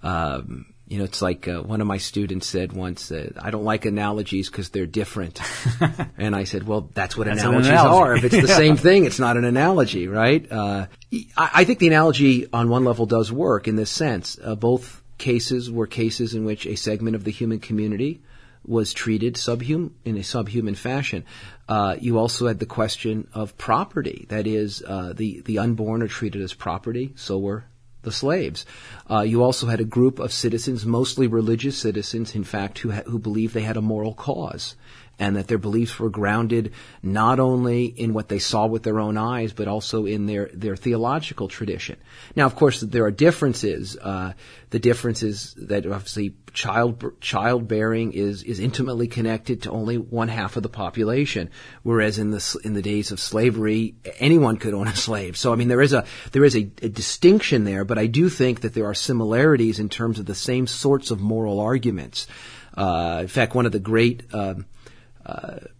um, 0.03 0.65
you 0.87 0.97
know, 0.99 1.03
it's 1.03 1.21
like 1.21 1.47
uh, 1.47 1.61
one 1.61 1.81
of 1.81 1.87
my 1.87 1.97
students 1.97 2.47
said 2.47 2.71
once 2.71 3.09
that 3.09 3.33
I 3.43 3.51
don't 3.51 3.65
like 3.65 3.85
analogies 3.85 4.49
because 4.49 4.69
they're 4.69 4.85
different. 4.85 5.41
and 6.17 6.33
I 6.35 6.45
said, 6.45 6.65
well, 6.65 6.89
that's 6.93 7.17
what 7.17 7.27
That's 7.27 7.41
analogies 7.41 7.67
an 7.67 7.73
analogy. 7.73 7.97
are. 7.97 8.15
If 8.15 8.23
it's 8.23 8.47
the 8.47 8.47
same 8.63 8.77
thing, 8.77 9.03
it's 9.03 9.19
not 9.19 9.35
an 9.35 9.43
analogy, 9.43 10.07
right? 10.07 10.49
Uh, 10.49 10.87
I, 11.35 11.49
I 11.53 11.63
think 11.65 11.79
the 11.79 11.87
analogy 11.87 12.47
on 12.53 12.69
one 12.69 12.85
level 12.85 13.05
does 13.05 13.31
work 13.31 13.67
in 13.67 13.75
this 13.75 13.89
sense. 13.91 14.39
Uh, 14.41 14.55
both 14.55 15.03
cases 15.17 15.69
were 15.69 15.87
cases 15.87 16.33
in 16.35 16.45
which 16.45 16.65
a 16.65 16.75
segment 16.75 17.15
of 17.15 17.23
the 17.25 17.31
human 17.31 17.59
community 17.59 18.21
was 18.65 18.93
treated 18.93 19.35
subhum 19.35 19.91
in 20.05 20.17
a 20.17 20.23
subhuman 20.23 20.75
fashion. 20.75 21.25
Uh, 21.67 21.95
you 21.99 22.17
also 22.17 22.47
had 22.47 22.59
the 22.59 22.65
question 22.65 23.27
of 23.33 23.57
property. 23.57 24.25
That 24.29 24.47
is, 24.47 24.83
uh, 24.85 25.13
the 25.13 25.41
the 25.41 25.59
unborn 25.59 26.01
are 26.01 26.07
treated 26.07 26.41
as 26.41 26.53
property. 26.53 27.13
So 27.15 27.39
were 27.39 27.65
the 28.07 28.11
slaves. 28.11 28.65
Uh, 29.11 29.21
you 29.21 29.43
also 29.43 29.67
had 29.67 29.81
a 29.81 29.93
group 29.97 30.17
of 30.17 30.31
citizens, 30.31 30.85
mostly 30.85 31.27
religious 31.27 31.77
citizens, 31.77 32.33
in 32.33 32.43
fact, 32.43 32.79
who 32.79 32.91
ha- 32.91 33.03
who 33.05 33.19
believed 33.19 33.53
they 33.53 33.67
had 33.67 33.77
a 33.77 33.89
moral 33.93 34.13
cause. 34.13 34.75
And 35.19 35.35
that 35.35 35.47
their 35.47 35.57
beliefs 35.57 35.99
were 35.99 36.11
grounded 36.11 36.73
not 37.01 37.39
only 37.39 37.85
in 37.85 38.13
what 38.13 38.27
they 38.27 38.37
saw 38.39 38.67
with 38.67 38.83
their 38.83 38.99
own 38.99 39.17
eyes, 39.17 39.51
but 39.51 39.67
also 39.67 40.05
in 40.05 40.27
their, 40.27 40.49
their 40.53 40.75
theological 40.75 41.47
tradition. 41.47 41.97
Now, 42.35 42.45
of 42.45 42.55
course, 42.55 42.81
there 42.81 43.03
are 43.05 43.11
differences. 43.11 43.97
Uh, 43.97 44.33
the 44.69 44.79
difference 44.79 45.23
is 45.23 45.55
that 45.57 45.85
obviously 45.85 46.35
child 46.53 47.03
childbearing 47.21 48.13
is 48.13 48.43
is 48.43 48.59
intimately 48.59 49.07
connected 49.07 49.61
to 49.61 49.71
only 49.71 49.97
one 49.97 50.27
half 50.27 50.57
of 50.57 50.63
the 50.63 50.69
population, 50.69 51.49
whereas 51.83 52.17
in 52.19 52.31
the 52.31 52.59
in 52.63 52.73
the 52.73 52.81
days 52.81 53.11
of 53.11 53.19
slavery, 53.19 53.95
anyone 54.19 54.57
could 54.57 54.73
own 54.73 54.87
a 54.87 54.95
slave. 54.95 55.37
So 55.37 55.53
I 55.53 55.55
mean, 55.55 55.67
there 55.67 55.81
is 55.81 55.93
a 55.93 56.03
there 56.31 56.43
is 56.43 56.55
a, 56.55 56.69
a 56.81 56.89
distinction 56.89 57.63
there, 57.63 57.85
but 57.85 57.97
I 57.97 58.07
do 58.07 58.27
think 58.29 58.61
that 58.61 58.73
there 58.73 58.85
are 58.85 58.95
similarities 58.95 59.79
in 59.79 59.89
terms 59.89 60.19
of 60.19 60.25
the 60.25 60.35
same 60.35 60.67
sorts 60.67 61.11
of 61.11 61.19
moral 61.19 61.59
arguments. 61.59 62.27
Uh, 62.75 63.19
in 63.21 63.27
fact, 63.27 63.55
one 63.55 63.65
of 63.65 63.71
the 63.71 63.79
great 63.79 64.23
um, 64.33 64.65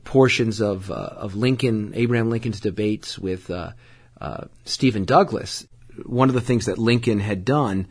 portions 0.04 0.62
of 0.62 0.92
uh, 0.92 0.94
of 0.94 1.36
Lincoln, 1.36 1.94
Abraham 1.96 2.30
Lincoln's 2.30 2.60
debates 2.60 3.18
with 3.18 3.50
uh, 3.50 3.72
uh, 4.20 4.46
Stephen 4.66 5.06
Douglas. 5.06 5.68
One 6.06 6.30
of 6.30 6.36
the 6.36 6.42
things 6.42 6.66
that 6.66 6.78
Lincoln 6.78 7.20
had 7.20 7.44
done 7.44 7.88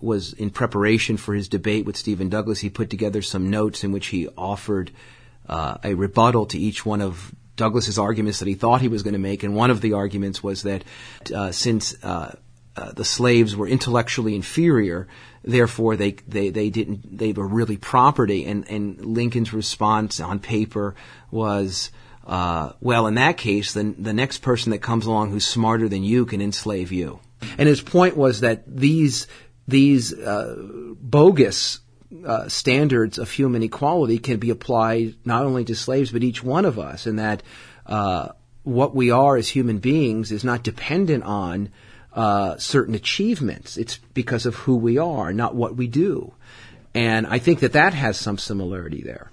was 0.00 0.32
in 0.34 0.50
preparation 0.50 1.16
for 1.16 1.34
his 1.34 1.48
debate 1.48 1.86
with 1.86 1.96
Stephen 1.96 2.28
Douglas, 2.28 2.60
he 2.60 2.68
put 2.68 2.90
together 2.90 3.22
some 3.22 3.50
notes 3.50 3.82
in 3.82 3.92
which 3.92 4.08
he 4.08 4.28
offered 4.36 4.90
a 5.48 5.94
rebuttal 5.94 6.44
to 6.46 6.58
each 6.58 6.84
one 6.84 7.00
of 7.00 7.34
Douglas's 7.56 7.98
arguments 7.98 8.38
that 8.40 8.48
he 8.48 8.54
thought 8.54 8.80
he 8.80 8.88
was 8.88 9.02
going 9.02 9.14
to 9.14 9.18
make, 9.18 9.42
and 9.42 9.54
one 9.54 9.70
of 9.70 9.80
the 9.80 9.94
arguments 9.94 10.42
was 10.42 10.62
that 10.62 10.84
uh, 11.34 11.50
since 11.50 11.94
uh, 12.04 12.34
uh, 12.76 12.92
the 12.92 13.04
slaves 13.04 13.56
were 13.56 13.66
intellectually 13.66 14.34
inferior, 14.34 15.08
therefore 15.42 15.96
they, 15.96 16.12
they, 16.28 16.50
they 16.50 16.70
didn't 16.70 17.16
they 17.16 17.32
were 17.32 17.46
really 17.46 17.76
property, 17.76 18.44
and 18.44 18.68
and 18.68 19.04
Lincoln's 19.04 19.52
response 19.52 20.20
on 20.20 20.38
paper 20.38 20.94
was. 21.30 21.90
Uh, 22.28 22.72
well, 22.80 23.06
in 23.06 23.14
that 23.14 23.36
case, 23.36 23.72
then 23.72 23.94
the 24.00 24.12
next 24.12 24.38
person 24.38 24.72
that 24.72 24.80
comes 24.80 25.06
along 25.06 25.30
who's 25.30 25.46
smarter 25.46 25.88
than 25.88 26.02
you 26.02 26.26
can 26.26 26.42
enslave 26.42 26.90
you. 26.90 27.20
And 27.56 27.68
his 27.68 27.80
point 27.80 28.16
was 28.16 28.40
that 28.40 28.64
these 28.66 29.28
these 29.68 30.12
uh, 30.12 30.56
bogus 31.00 31.78
uh, 32.24 32.48
standards 32.48 33.18
of 33.18 33.30
human 33.30 33.62
equality 33.62 34.18
can 34.18 34.38
be 34.38 34.50
applied 34.50 35.14
not 35.24 35.44
only 35.44 35.64
to 35.64 35.74
slaves 35.74 36.10
but 36.10 36.24
each 36.24 36.42
one 36.42 36.64
of 36.64 36.78
us, 36.78 37.06
and 37.06 37.18
that 37.18 37.42
uh, 37.86 38.30
what 38.62 38.94
we 38.94 39.10
are 39.10 39.36
as 39.36 39.48
human 39.48 39.78
beings 39.78 40.32
is 40.32 40.44
not 40.44 40.62
dependent 40.62 41.22
on 41.24 41.70
uh, 42.16 42.56
certain 42.56 42.94
achievements. 42.94 43.76
It's 43.76 43.98
because 44.14 44.46
of 44.46 44.54
who 44.54 44.76
we 44.76 44.98
are, 44.98 45.32
not 45.32 45.54
what 45.54 45.76
we 45.76 45.86
do. 45.86 46.32
And 46.94 47.26
I 47.26 47.38
think 47.38 47.60
that 47.60 47.74
that 47.74 47.92
has 47.92 48.18
some 48.18 48.38
similarity 48.38 49.02
there. 49.02 49.30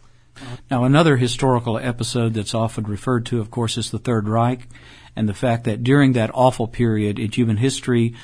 Now, 0.70 0.84
another 0.84 1.16
historical 1.16 1.78
episode 1.78 2.34
that's 2.34 2.54
often 2.54 2.84
referred 2.84 3.26
to, 3.28 3.40
of 3.40 3.50
course, 3.50 3.78
is 3.78 3.90
the 3.90 4.00
Third 4.00 4.28
Reich, 4.28 4.68
and 5.16 5.30
the 5.30 5.34
fact 5.34 5.64
that 5.64 5.84
during 5.84 6.14
that 6.14 6.32
awful 6.34 6.68
period 6.68 7.20
in 7.20 7.32
human 7.32 7.58
history, 7.58 8.16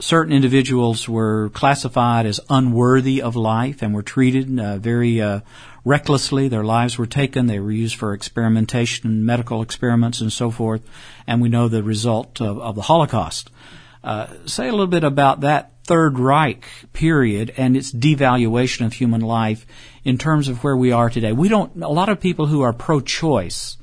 certain 0.00 0.32
individuals 0.32 1.08
were 1.08 1.50
classified 1.50 2.24
as 2.24 2.40
unworthy 2.48 3.20
of 3.20 3.36
life 3.36 3.82
and 3.82 3.94
were 3.94 4.02
treated 4.02 4.58
uh, 4.58 4.78
very 4.78 5.20
uh, 5.20 5.40
recklessly. 5.84 6.48
Their 6.48 6.64
lives 6.64 6.96
were 6.96 7.06
taken. 7.06 7.46
They 7.46 7.60
were 7.60 7.72
used 7.72 7.96
for 7.96 8.14
experimentation, 8.14 9.26
medical 9.26 9.60
experiments, 9.60 10.20
and 10.20 10.32
so 10.32 10.50
forth. 10.50 10.82
And 11.26 11.42
we 11.42 11.48
know 11.48 11.68
the 11.68 11.82
result 11.82 12.40
of, 12.40 12.58
of 12.58 12.76
the 12.76 12.82
Holocaust. 12.82 13.50
Uh, 14.06 14.28
say 14.46 14.68
a 14.68 14.70
little 14.70 14.86
bit 14.86 15.02
about 15.02 15.40
that 15.40 15.72
Third 15.82 16.16
Reich 16.16 16.64
period 16.92 17.52
and 17.56 17.76
its 17.76 17.92
devaluation 17.92 18.86
of 18.86 18.92
human 18.92 19.20
life 19.20 19.66
in 20.04 20.16
terms 20.16 20.46
of 20.46 20.62
where 20.62 20.76
we 20.76 20.92
are 20.92 21.10
today. 21.10 21.32
We 21.32 21.48
don't. 21.48 21.82
A 21.82 21.88
lot 21.88 22.08
of 22.08 22.20
people 22.20 22.46
who 22.46 22.62
are 22.62 22.72
pro-choice 22.72 23.76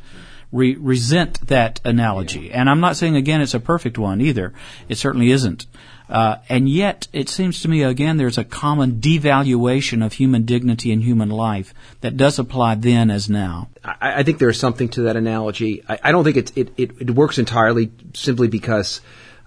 re- 0.54 0.78
resent 0.78 1.46
that 1.48 1.82
analogy, 1.84 2.54
and 2.54 2.70
I'm 2.70 2.80
not 2.80 2.96
saying 2.96 3.18
again 3.18 3.42
it's 3.42 3.54
a 3.54 3.60
perfect 3.60 3.98
one 3.98 4.22
either. 4.22 4.54
It 4.88 4.98
certainly 4.98 5.30
isn't. 5.30 5.66
Uh, 6.08 6.38
and 6.48 6.70
yet, 6.70 7.10
it 7.12 7.28
seems 7.28 7.62
to 7.62 7.68
me 7.68 7.84
again 7.84 8.16
there's 8.16 8.38
a 8.38 8.46
common 8.46 9.02
devaluation 9.02 10.06
of 10.06 10.14
human 10.14 10.46
dignity 10.46 10.94
and 10.94 11.04
human 11.04 11.30
life 11.30 11.74
that 12.00 12.16
does 12.16 12.40
apply 12.40 12.76
then 12.76 13.12
as 13.12 13.30
now. 13.30 13.68
I, 13.84 14.20
I 14.20 14.24
think 14.24 14.38
there's 14.38 14.60
something 14.60 14.88
to 14.90 15.02
that 15.02 15.18
analogy. 15.18 15.84
I, 15.90 16.00
I 16.02 16.12
don't 16.14 16.24
think 16.24 16.38
it, 16.38 16.52
it, 16.56 16.72
it 16.78 17.12
works 17.12 17.40
entirely 17.40 17.92
simply 18.14 18.48
because 18.48 19.02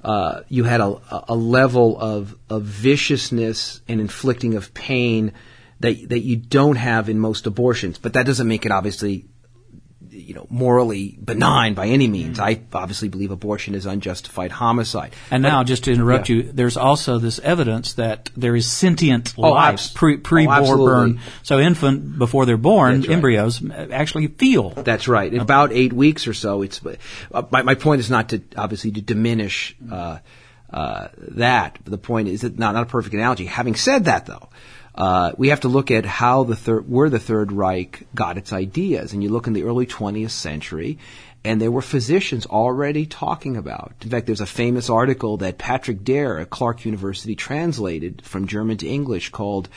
uh, 0.06 0.42
you 0.48 0.62
had 0.62 0.80
a, 0.80 0.96
a 1.28 1.34
level 1.34 1.98
of, 1.98 2.36
of 2.48 2.62
viciousness 2.62 3.80
and 3.88 4.00
inflicting 4.00 4.54
of 4.54 4.72
pain 4.72 5.32
that 5.80 6.08
that 6.08 6.20
you 6.20 6.36
don't 6.36 6.76
have 6.76 7.08
in 7.08 7.18
most 7.18 7.44
abortions. 7.44 7.98
But 7.98 8.12
that 8.12 8.24
doesn't 8.24 8.46
make 8.46 8.64
it 8.64 8.70
obviously 8.70 9.26
you 10.16 10.34
know 10.34 10.46
morally 10.50 11.16
benign 11.22 11.74
by 11.74 11.86
any 11.88 12.08
means. 12.08 12.38
I 12.38 12.60
obviously 12.72 13.08
believe 13.08 13.30
abortion 13.30 13.74
is 13.74 13.86
unjustified 13.86 14.50
homicide. 14.50 15.14
And 15.30 15.42
now, 15.42 15.64
just 15.64 15.84
to 15.84 15.92
interrupt 15.92 16.28
yeah. 16.28 16.36
you, 16.36 16.42
there's 16.52 16.76
also 16.76 17.18
this 17.18 17.38
evidence 17.38 17.94
that 17.94 18.30
there 18.36 18.56
is 18.56 18.70
sentient 18.70 19.34
Oh, 19.38 19.52
life 19.52 19.74
abs- 19.74 19.92
pre 19.92 20.16
oh, 20.16 20.18
pre 20.18 20.46
absolutely. 20.48 21.12
born. 21.12 21.20
So 21.42 21.58
infant 21.60 22.18
before 22.18 22.46
they're 22.46 22.56
born, 22.56 23.00
right. 23.02 23.10
embryos 23.10 23.62
actually 23.70 24.28
feel. 24.28 24.70
That's 24.70 25.08
right. 25.08 25.32
In 25.32 25.40
about 25.40 25.72
eight 25.72 25.92
weeks 25.92 26.26
or 26.26 26.34
so, 26.34 26.62
it's. 26.62 26.80
Uh, 26.84 27.42
my, 27.50 27.62
my 27.62 27.74
point 27.74 28.00
is 28.00 28.10
not 28.10 28.30
to 28.30 28.42
obviously 28.56 28.90
to 28.92 29.00
diminish 29.00 29.76
uh, 29.90 30.18
uh, 30.70 31.08
that. 31.16 31.78
The 31.84 31.98
point 31.98 32.28
is 32.28 32.40
that 32.42 32.58
not 32.58 32.74
not 32.74 32.84
a 32.84 32.86
perfect 32.86 33.14
analogy. 33.14 33.46
Having 33.46 33.76
said 33.76 34.04
that, 34.06 34.26
though. 34.26 34.48
Uh, 34.96 35.32
we 35.36 35.48
have 35.48 35.60
to 35.60 35.68
look 35.68 35.90
at 35.90 36.06
how 36.06 36.44
the 36.44 36.56
third, 36.56 36.88
where 36.88 37.10
the 37.10 37.18
Third 37.18 37.52
Reich 37.52 38.06
got 38.14 38.38
its 38.38 38.52
ideas, 38.52 39.12
and 39.12 39.22
you 39.22 39.28
look 39.28 39.46
in 39.46 39.52
the 39.52 39.64
early 39.64 39.86
20th 39.86 40.30
century, 40.30 40.98
and 41.44 41.60
there 41.60 41.70
were 41.70 41.82
physicians 41.82 42.46
already 42.46 43.04
talking 43.06 43.56
about. 43.56 43.92
In 44.02 44.10
fact, 44.10 44.26
there's 44.26 44.40
a 44.40 44.46
famous 44.46 44.88
article 44.88 45.36
that 45.38 45.58
Patrick 45.58 46.02
Derr 46.02 46.38
at 46.38 46.50
Clark 46.50 46.84
University 46.84 47.36
translated 47.36 48.22
from 48.24 48.46
German 48.46 48.78
to 48.78 48.88
English 48.88 49.30
called 49.30 49.68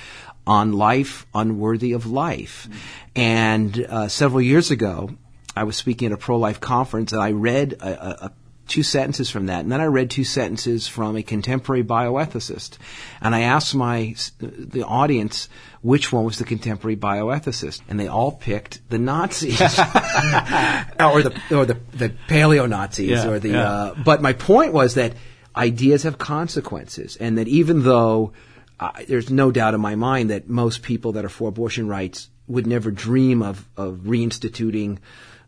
"On 0.47 0.73
Life 0.73 1.25
Unworthy 1.33 1.91
of 1.91 2.05
Life," 2.05 2.69
and 3.15 3.77
uh, 3.77 4.07
several 4.07 4.41
years 4.41 4.71
ago, 4.71 5.09
I 5.55 5.63
was 5.63 5.75
speaking 5.75 6.05
at 6.05 6.11
a 6.13 6.17
pro-life 6.17 6.61
conference, 6.61 7.11
and 7.11 7.21
I 7.21 7.31
read 7.31 7.73
a, 7.73 8.25
a 8.25 8.31
two 8.69 8.83
sentences 8.83 9.29
from 9.29 9.47
that, 9.47 9.61
and 9.61 9.71
then 9.71 9.81
I 9.81 9.85
read 9.85 10.09
two 10.09 10.23
sentences 10.23 10.87
from 10.87 11.17
a 11.17 11.23
contemporary 11.23 11.83
bioethicist, 11.83 12.77
and 13.21 13.35
I 13.35 13.41
asked 13.41 13.75
my 13.75 14.15
the 14.39 14.83
audience 14.85 15.49
which 15.81 16.11
one 16.13 16.23
was 16.23 16.37
the 16.37 16.45
contemporary 16.45 16.95
bioethicist, 16.95 17.81
and 17.89 17.99
they 17.99 18.07
all 18.07 18.31
picked 18.31 18.87
the 18.89 18.97
Nazis, 18.99 19.59
or 19.61 21.21
the 21.23 21.33
or 21.51 21.65
the, 21.65 21.77
the 21.93 22.09
paleo 22.27 22.69
Nazis, 22.69 23.09
Yeah, 23.09 23.27
or 23.29 23.39
the. 23.39 23.49
yeah. 23.49 23.71
Uh, 23.71 23.95
but 24.05 24.21
my 24.21 24.33
point 24.33 24.71
was 24.73 24.93
that 24.95 25.13
ideas 25.55 26.03
have 26.03 26.17
consequences, 26.17 27.17
and 27.17 27.37
that 27.37 27.47
even 27.47 27.83
though 27.83 28.31
uh, 28.79 28.91
there's 29.07 29.29
no 29.29 29.51
doubt 29.51 29.73
in 29.73 29.81
my 29.81 29.95
mind 29.95 30.29
that 30.29 30.47
most 30.47 30.83
people 30.83 31.13
that 31.13 31.25
are 31.25 31.29
for 31.29 31.49
abortion 31.49 31.87
rights 31.87 32.29
would 32.47 32.65
never 32.67 32.91
dream 32.91 33.41
of 33.41 33.67
of 33.77 33.97
reinstituting 34.05 34.97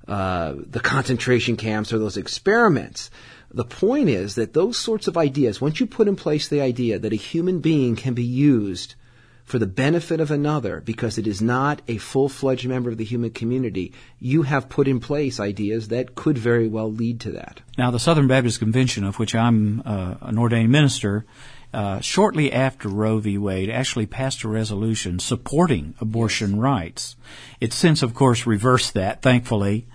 uh, 0.08 0.56
the 0.58 0.80
concentration 0.80 1.58
camps 1.58 1.94
or 1.94 2.00
those 2.00 2.18
experiments. 2.18 3.10
The 3.54 3.66
point 3.66 4.10
is 4.10 4.36
that 4.36 4.54
those 4.54 4.78
sorts 4.78 5.08
of 5.08 5.18
ideas, 5.18 5.60
once 5.60 5.80
you 5.80 5.86
put 5.86 6.08
in 6.08 6.16
place 6.16 6.48
the 6.48 6.62
idea 6.62 7.00
that 7.00 7.14
a 7.14 7.18
human 7.18 7.60
being 7.60 7.96
can 7.96 8.14
be 8.14 8.24
used 8.24 8.96
for 9.44 9.60
the 9.60 9.68
benefit 9.68 10.22
of 10.22 10.32
another 10.32 10.80
because 10.80 11.18
it 11.18 11.28
is 11.28 11.42
not 11.42 11.82
a 11.88 11.98
full-fledged 11.98 12.68
member 12.68 12.90
of 12.90 12.98
the 12.98 13.04
human 13.04 13.32
community, 13.32 13.94
you 14.20 14.44
have 14.44 14.70
put 14.70 14.88
in 14.88 15.02
place 15.02 15.40
ideas 15.40 15.90
that 15.90 16.16
could 16.16 16.38
very 16.38 16.70
well 16.70 16.90
lead 16.90 17.20
to 17.20 17.32
that. 17.32 17.60
Now, 17.78 17.92
the 17.92 18.00
Southern 18.00 18.28
Baptist 18.28 18.60
Convention, 18.60 19.04
of 19.04 19.20
which 19.20 19.36
I'm 19.36 19.82
uh, 19.86 20.16
an 20.22 20.38
ordained 20.38 20.72
minister, 20.72 21.26
uh, 21.74 22.00
shortly 22.02 22.52
after 22.52 22.90
Roe 22.90 23.20
v. 23.20 23.38
Wade 23.38 23.70
actually 23.70 24.06
passed 24.06 24.44
a 24.44 24.48
resolution 24.48 25.20
supporting 25.20 25.96
abortion 26.00 26.60
rights. 26.60 27.16
It's 27.60 27.76
since, 27.76 28.02
of 28.04 28.14
course, 28.14 28.46
reversed 28.46 28.94
that, 28.94 29.22
thankfully. 29.22 29.88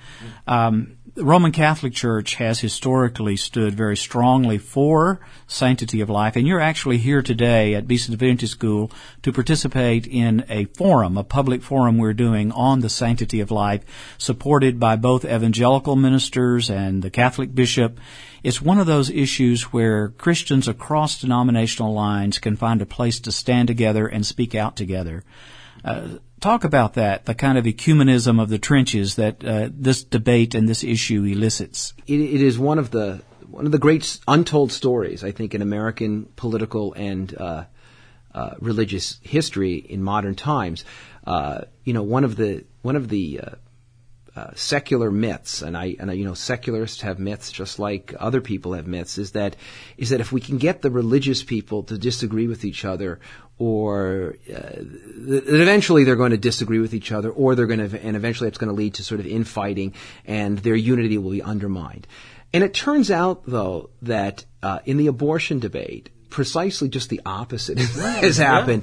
Um, 0.46 0.95
the 1.16 1.24
Roman 1.24 1.50
Catholic 1.50 1.94
Church 1.94 2.34
has 2.34 2.60
historically 2.60 3.38
stood 3.38 3.74
very 3.74 3.96
strongly 3.96 4.58
for 4.58 5.18
sanctity 5.46 6.02
of 6.02 6.10
life, 6.10 6.36
and 6.36 6.46
you're 6.46 6.60
actually 6.60 6.98
here 6.98 7.22
today 7.22 7.74
at 7.74 7.88
Beeson 7.88 8.12
Divinity 8.12 8.46
School 8.46 8.90
to 9.22 9.32
participate 9.32 10.06
in 10.06 10.44
a 10.50 10.66
forum, 10.66 11.16
a 11.16 11.24
public 11.24 11.62
forum 11.62 11.96
we're 11.96 12.12
doing 12.12 12.52
on 12.52 12.80
the 12.80 12.90
sanctity 12.90 13.40
of 13.40 13.50
life, 13.50 13.82
supported 14.18 14.78
by 14.78 14.94
both 14.96 15.24
evangelical 15.24 15.96
ministers 15.96 16.68
and 16.68 17.02
the 17.02 17.10
Catholic 17.10 17.54
bishop. 17.54 17.98
It's 18.42 18.60
one 18.60 18.78
of 18.78 18.86
those 18.86 19.08
issues 19.08 19.72
where 19.72 20.08
Christians 20.08 20.68
across 20.68 21.18
denominational 21.18 21.94
lines 21.94 22.38
can 22.38 22.56
find 22.56 22.82
a 22.82 22.86
place 22.86 23.20
to 23.20 23.32
stand 23.32 23.68
together 23.68 24.06
and 24.06 24.26
speak 24.26 24.54
out 24.54 24.76
together. 24.76 25.24
Uh, 25.82 26.08
talk 26.46 26.64
about 26.64 26.94
that, 26.94 27.24
the 27.24 27.34
kind 27.34 27.58
of 27.58 27.64
ecumenism 27.64 28.40
of 28.40 28.48
the 28.48 28.58
trenches 28.58 29.16
that 29.16 29.44
uh, 29.44 29.68
this 29.72 30.04
debate 30.04 30.54
and 30.54 30.68
this 30.68 30.84
issue 30.84 31.24
elicits. 31.24 31.92
It, 32.06 32.20
it 32.20 32.40
is 32.40 32.58
one 32.58 32.78
of 32.78 32.90
the 32.90 33.22
one 33.50 33.66
of 33.66 33.72
the 33.72 33.78
great 33.78 34.18
untold 34.28 34.70
stories, 34.70 35.24
I 35.24 35.32
think, 35.32 35.54
in 35.54 35.62
American 35.62 36.26
political 36.36 36.92
and 36.94 37.34
uh, 37.36 37.64
uh, 38.34 38.54
religious 38.60 39.18
history 39.22 39.74
in 39.74 40.02
modern 40.02 40.34
times. 40.34 40.84
Uh, 41.26 41.62
you 41.84 41.92
know, 41.92 42.02
one 42.02 42.22
of 42.22 42.36
the 42.36 42.64
one 42.82 42.96
of 42.96 43.08
the 43.08 43.40
uh, 44.36 44.50
secular 44.54 45.10
myths, 45.10 45.62
and 45.62 45.76
I, 45.76 45.96
and 45.98 46.10
I, 46.10 46.14
you 46.14 46.24
know, 46.24 46.34
secularists 46.34 47.00
have 47.00 47.18
myths 47.18 47.50
just 47.50 47.78
like 47.78 48.14
other 48.20 48.42
people 48.42 48.74
have 48.74 48.86
myths, 48.86 49.16
is 49.16 49.32
that, 49.32 49.56
is 49.96 50.10
that 50.10 50.20
if 50.20 50.30
we 50.30 50.42
can 50.42 50.58
get 50.58 50.82
the 50.82 50.90
religious 50.90 51.42
people 51.42 51.82
to 51.84 51.96
disagree 51.96 52.46
with 52.46 52.64
each 52.64 52.84
other, 52.84 53.18
or 53.58 54.36
uh, 54.48 54.52
that 54.52 55.44
eventually 55.46 56.04
they're 56.04 56.16
going 56.16 56.32
to 56.32 56.36
disagree 56.36 56.80
with 56.80 56.92
each 56.92 57.12
other, 57.12 57.30
or 57.30 57.54
they're 57.54 57.66
going 57.66 57.88
to, 57.88 58.02
and 58.02 58.14
eventually 58.14 58.48
it's 58.48 58.58
going 58.58 58.68
to 58.68 58.76
lead 58.76 58.94
to 58.94 59.02
sort 59.02 59.20
of 59.20 59.26
infighting, 59.26 59.94
and 60.26 60.58
their 60.58 60.76
unity 60.76 61.16
will 61.16 61.30
be 61.30 61.42
undermined. 61.42 62.06
And 62.52 62.62
it 62.62 62.74
turns 62.74 63.10
out, 63.10 63.44
though, 63.46 63.90
that 64.02 64.44
uh, 64.62 64.80
in 64.84 64.98
the 64.98 65.06
abortion 65.06 65.58
debate, 65.58 66.10
precisely 66.36 66.90
just 66.90 67.08
the 67.08 67.22
opposite 67.24 67.78
has 67.78 68.36
happened. 68.36 68.82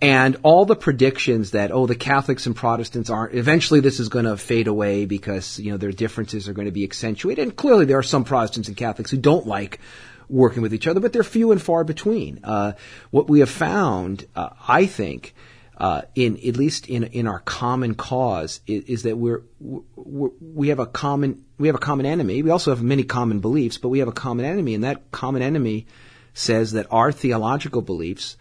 And 0.00 0.36
all 0.44 0.64
the 0.64 0.76
predictions 0.76 1.50
that, 1.50 1.72
oh, 1.72 1.86
the 1.86 1.96
Catholics 1.96 2.46
and 2.46 2.54
Protestants 2.54 3.10
aren't, 3.10 3.34
eventually 3.34 3.80
this 3.80 3.98
is 3.98 4.08
going 4.08 4.24
to 4.24 4.36
fade 4.36 4.68
away 4.68 5.04
because, 5.04 5.58
you 5.58 5.72
know, 5.72 5.78
their 5.78 5.90
differences 5.90 6.48
are 6.48 6.52
going 6.52 6.66
to 6.66 6.72
be 6.72 6.84
accentuated. 6.84 7.42
And 7.42 7.56
clearly 7.56 7.86
there 7.86 7.98
are 7.98 8.04
some 8.04 8.22
Protestants 8.22 8.68
and 8.68 8.76
Catholics 8.76 9.10
who 9.10 9.16
don't 9.16 9.48
like 9.48 9.80
working 10.28 10.62
with 10.62 10.72
each 10.72 10.86
other, 10.86 11.00
but 11.00 11.12
they're 11.12 11.24
few 11.24 11.50
and 11.50 11.60
far 11.60 11.82
between. 11.82 12.38
Uh, 12.44 12.74
what 13.10 13.28
we 13.28 13.40
have 13.40 13.50
found, 13.50 14.24
uh, 14.36 14.50
I 14.68 14.86
think, 14.86 15.34
uh, 15.78 16.02
in 16.14 16.36
at 16.36 16.56
least 16.56 16.88
in 16.88 17.02
in 17.02 17.26
our 17.26 17.40
common 17.40 17.96
cause 17.96 18.60
is, 18.68 18.84
is 18.84 19.02
that 19.02 19.16
we're, 19.16 19.42
we're, 19.58 20.30
we 20.40 20.68
have 20.68 20.78
a 20.78 20.86
common 20.86 21.44
we 21.58 21.66
have 21.66 21.74
a 21.74 21.80
common 21.80 22.06
enemy. 22.06 22.44
We 22.44 22.50
also 22.50 22.70
have 22.70 22.80
many 22.84 23.02
common 23.02 23.40
beliefs, 23.40 23.78
but 23.78 23.88
we 23.88 23.98
have 23.98 24.06
a 24.06 24.12
common 24.12 24.44
enemy, 24.44 24.74
and 24.74 24.84
that 24.84 25.10
common 25.10 25.42
enemy 25.42 25.86
says 26.34 26.72
that 26.72 26.86
our 26.90 27.12
theological 27.12 27.82
beliefs 27.82 28.36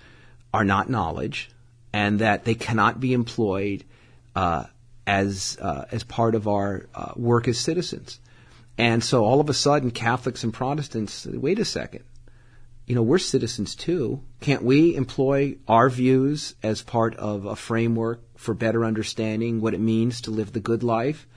are 0.54 0.65
not 0.65 0.89
knowledge 0.89 1.49
and 1.93 2.19
that 2.19 2.45
they 2.45 2.56
cannot 2.56 2.99
be 2.99 3.13
employed 3.13 3.84
uh, 4.36 4.65
as 5.06 5.58
uh, 5.62 5.86
as 5.91 6.04
part 6.04 6.36
of 6.36 6.47
our 6.47 6.88
uh, 6.95 7.13
work 7.15 7.47
as 7.47 7.60
citizens. 7.60 8.19
And 8.77 9.04
so 9.04 9.25
all 9.25 9.39
of 9.39 9.49
a 9.49 9.54
sudden, 9.54 9.91
Catholics 9.91 10.43
and 10.43 10.54
Protestants, 10.54 11.25
wait 11.25 11.60
a 11.60 11.65
second, 11.65 12.04
you 12.88 12.95
know, 12.95 13.04
we're 13.04 13.19
citizens 13.19 13.75
too. 13.75 14.21
Can't 14.39 14.63
we 14.63 14.95
employ 14.95 15.58
our 15.67 15.89
views 15.89 16.56
as 16.63 16.82
part 16.82 17.15
of 17.15 17.45
a 17.45 17.56
framework 17.56 18.21
for 18.38 18.54
better 18.54 18.84
understanding 18.86 19.62
what 19.62 19.73
it 19.73 19.80
means 19.80 20.21
to 20.21 20.32
live 20.32 20.51
the 20.51 20.60
good 20.60 20.84
life? 20.84 21.27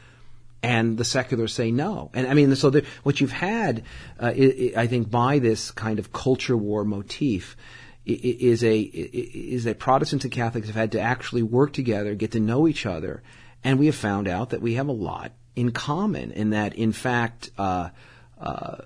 And 0.64 0.98
the 0.98 1.04
seculars 1.04 1.52
say 1.52 1.70
no. 1.70 2.10
And 2.14 2.26
I 2.26 2.34
mean, 2.34 2.54
so 2.56 2.70
the, 2.70 2.84
what 3.02 3.20
you've 3.20 3.32
had, 3.32 3.82
uh, 4.18 4.32
I 4.76 4.86
think, 4.86 5.10
by 5.10 5.38
this 5.38 5.70
kind 5.70 5.98
of 5.98 6.12
culture 6.12 6.56
war 6.56 6.84
motif, 6.84 7.56
is 8.06 8.62
a 8.62 8.78
is 8.80 9.64
that 9.64 9.78
Protestants 9.78 10.24
and 10.24 10.32
Catholics 10.32 10.66
have 10.66 10.76
had 10.76 10.92
to 10.92 11.00
actually 11.00 11.42
work 11.42 11.72
together, 11.72 12.14
get 12.14 12.32
to 12.32 12.40
know 12.40 12.68
each 12.68 12.84
other, 12.84 13.22
and 13.62 13.78
we 13.78 13.86
have 13.86 13.94
found 13.94 14.28
out 14.28 14.50
that 14.50 14.60
we 14.60 14.74
have 14.74 14.88
a 14.88 14.92
lot 14.92 15.32
in 15.56 15.72
common. 15.72 16.30
In 16.32 16.50
that, 16.50 16.74
in 16.74 16.92
fact, 16.92 17.50
uh, 17.56 17.90
uh, 18.38 18.76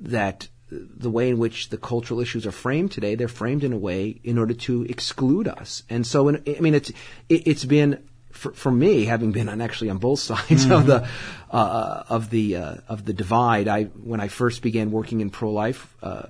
that 0.00 0.48
the 0.70 1.10
way 1.10 1.30
in 1.30 1.38
which 1.38 1.70
the 1.70 1.78
cultural 1.78 2.20
issues 2.20 2.46
are 2.46 2.52
framed 2.52 2.92
today, 2.92 3.14
they're 3.14 3.28
framed 3.28 3.64
in 3.64 3.72
a 3.72 3.78
way 3.78 4.20
in 4.22 4.38
order 4.38 4.54
to 4.54 4.82
exclude 4.82 5.48
us. 5.48 5.82
And 5.88 6.06
so, 6.06 6.28
in, 6.28 6.42
I 6.46 6.60
mean, 6.60 6.74
it's 6.74 6.92
it, 7.28 7.46
has 7.46 7.64
been 7.64 8.07
for, 8.38 8.52
for 8.52 8.70
me, 8.70 9.04
having 9.04 9.32
been 9.32 9.48
on 9.48 9.60
actually 9.60 9.90
on 9.90 9.98
both 9.98 10.20
sides 10.30 10.64
mm-hmm. 10.64 10.72
of 10.72 10.86
the 10.86 11.08
uh, 11.50 12.04
of 12.08 12.30
the 12.30 12.56
uh, 12.56 12.74
of 12.88 13.04
the 13.04 13.12
divide, 13.12 13.68
I 13.68 13.84
when 13.84 14.20
I 14.20 14.28
first 14.28 14.62
began 14.62 14.90
working 14.90 15.20
in 15.20 15.30
pro 15.30 15.50
life 15.50 15.94
uh, 16.02 16.26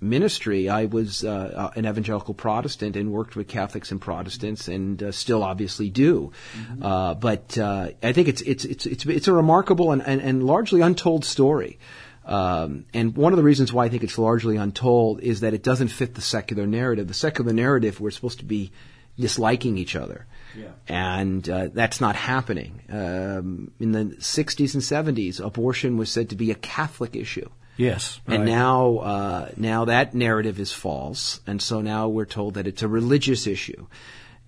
ministry, 0.00 0.68
I 0.68 0.86
was 0.86 1.24
uh, 1.24 1.70
an 1.74 1.86
evangelical 1.86 2.34
Protestant 2.34 2.96
and 2.96 3.12
worked 3.12 3.36
with 3.36 3.48
Catholics 3.48 3.90
and 3.90 4.00
Protestants, 4.00 4.68
and 4.68 5.02
uh, 5.02 5.12
still 5.12 5.42
obviously 5.42 5.88
do. 5.88 6.32
Mm-hmm. 6.56 6.82
Uh, 6.82 7.14
but 7.14 7.58
I 7.58 8.12
think 8.12 8.28
it's 8.28 8.42
it's 8.42 8.64
it's 8.64 8.86
it's 8.86 9.06
it's 9.06 9.28
a 9.28 9.32
remarkable 9.32 9.92
and, 9.92 10.02
and, 10.02 10.20
and 10.20 10.44
largely 10.44 10.80
untold 10.82 11.24
story. 11.24 11.78
Um, 12.26 12.84
and 12.92 13.16
one 13.16 13.32
of 13.32 13.38
the 13.38 13.42
reasons 13.42 13.72
why 13.72 13.86
I 13.86 13.88
think 13.88 14.04
it's 14.04 14.18
largely 14.18 14.56
untold 14.56 15.20
is 15.20 15.40
that 15.40 15.54
it 15.54 15.64
doesn't 15.64 15.88
fit 15.88 16.14
the 16.14 16.20
secular 16.20 16.66
narrative. 16.66 17.08
The 17.08 17.14
secular 17.14 17.52
narrative, 17.52 17.98
we're 17.98 18.10
supposed 18.10 18.38
to 18.38 18.44
be 18.44 18.70
disliking 19.18 19.78
each 19.78 19.96
other. 19.96 20.26
Yeah. 20.56 20.68
And 20.88 21.48
uh, 21.48 21.68
that's 21.72 22.00
not 22.00 22.16
happening. 22.16 22.82
Um, 22.88 23.70
in 23.78 23.92
the 23.92 24.16
60s 24.16 24.74
and 24.74 25.16
70s, 25.16 25.44
abortion 25.44 25.96
was 25.96 26.10
said 26.10 26.30
to 26.30 26.36
be 26.36 26.50
a 26.50 26.54
Catholic 26.54 27.16
issue. 27.16 27.48
Yes. 27.76 28.20
Right. 28.26 28.36
And 28.36 28.46
now, 28.46 28.98
uh, 28.98 29.50
now 29.56 29.86
that 29.86 30.14
narrative 30.14 30.60
is 30.60 30.72
false, 30.72 31.40
and 31.46 31.62
so 31.62 31.80
now 31.80 32.08
we're 32.08 32.26
told 32.26 32.54
that 32.54 32.66
it's 32.66 32.82
a 32.82 32.88
religious 32.88 33.46
issue. 33.46 33.86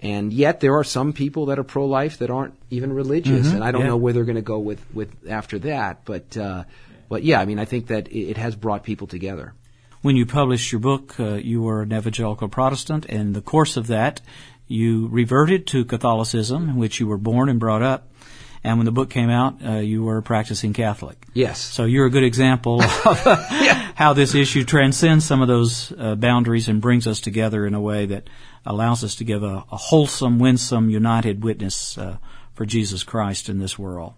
And 0.00 0.32
yet, 0.32 0.60
there 0.60 0.74
are 0.74 0.84
some 0.84 1.12
people 1.12 1.46
that 1.46 1.58
are 1.58 1.64
pro-life 1.64 2.18
that 2.18 2.28
aren't 2.28 2.58
even 2.70 2.92
religious, 2.92 3.46
mm-hmm. 3.46 3.56
and 3.56 3.64
I 3.64 3.70
don't 3.70 3.82
yeah. 3.82 3.88
know 3.88 3.96
where 3.96 4.12
they're 4.12 4.24
going 4.24 4.36
to 4.36 4.42
go 4.42 4.58
with, 4.58 4.84
with 4.92 5.10
after 5.28 5.60
that. 5.60 6.04
But, 6.04 6.36
uh, 6.36 6.64
but 7.08 7.22
yeah, 7.22 7.40
I 7.40 7.44
mean, 7.44 7.60
I 7.60 7.64
think 7.64 7.86
that 7.86 8.08
it, 8.08 8.30
it 8.30 8.36
has 8.36 8.56
brought 8.56 8.82
people 8.82 9.06
together 9.06 9.54
when 10.02 10.16
you 10.16 10.26
published 10.26 10.72
your 10.72 10.80
book, 10.80 11.18
uh, 11.18 11.34
you 11.34 11.62
were 11.62 11.82
an 11.82 11.92
evangelical 11.92 12.48
Protestant. 12.48 13.06
and 13.06 13.20
In 13.20 13.32
the 13.32 13.40
course 13.40 13.76
of 13.76 13.86
that, 13.86 14.20
you 14.72 15.08
reverted 15.08 15.66
to 15.68 15.84
Catholicism, 15.84 16.70
in 16.70 16.76
which 16.76 16.98
you 16.98 17.06
were 17.06 17.18
born 17.18 17.48
and 17.48 17.60
brought 17.60 17.82
up. 17.82 18.08
And 18.64 18.78
when 18.78 18.84
the 18.84 18.92
book 18.92 19.10
came 19.10 19.28
out, 19.28 19.64
uh, 19.64 19.72
you 19.78 20.04
were 20.04 20.18
a 20.18 20.22
practicing 20.22 20.72
Catholic. 20.72 21.26
Yes. 21.34 21.60
So 21.60 21.84
you're 21.84 22.06
a 22.06 22.10
good 22.10 22.22
example 22.22 22.80
of 22.80 23.22
yeah. 23.50 23.92
how 23.96 24.12
this 24.12 24.34
issue 24.34 24.64
transcends 24.64 25.24
some 25.24 25.42
of 25.42 25.48
those 25.48 25.92
uh, 25.98 26.14
boundaries 26.14 26.68
and 26.68 26.80
brings 26.80 27.06
us 27.08 27.20
together 27.20 27.66
in 27.66 27.74
a 27.74 27.80
way 27.80 28.06
that 28.06 28.30
allows 28.64 29.02
us 29.02 29.16
to 29.16 29.24
give 29.24 29.42
a, 29.42 29.64
a 29.70 29.76
wholesome, 29.76 30.38
winsome, 30.38 30.90
united 30.90 31.42
witness 31.42 31.98
uh, 31.98 32.18
for 32.54 32.64
Jesus 32.64 33.02
Christ 33.02 33.48
in 33.48 33.58
this 33.58 33.78
world. 33.78 34.14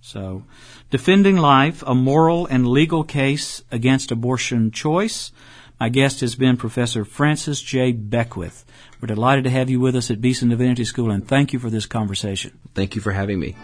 So, 0.00 0.44
defending 0.90 1.36
life, 1.36 1.82
a 1.86 1.94
moral 1.94 2.46
and 2.46 2.68
legal 2.68 3.02
case 3.02 3.62
against 3.70 4.12
abortion 4.12 4.70
choice. 4.70 5.32
My 5.80 5.88
guest 5.88 6.20
has 6.20 6.34
been 6.34 6.56
Professor 6.56 7.04
Francis 7.04 7.60
J. 7.60 7.92
Beckwith. 7.92 8.64
We're 9.06 9.14
delighted 9.14 9.44
to 9.44 9.50
have 9.50 9.70
you 9.70 9.78
with 9.78 9.94
us 9.94 10.10
at 10.10 10.20
Beeson 10.20 10.48
Divinity 10.48 10.84
School, 10.84 11.12
and 11.12 11.24
thank 11.24 11.52
you 11.52 11.60
for 11.60 11.70
this 11.70 11.86
conversation. 11.86 12.58
Thank 12.74 12.96
you 12.96 13.00
for 13.00 13.12
having 13.12 13.38
me. 13.38 13.54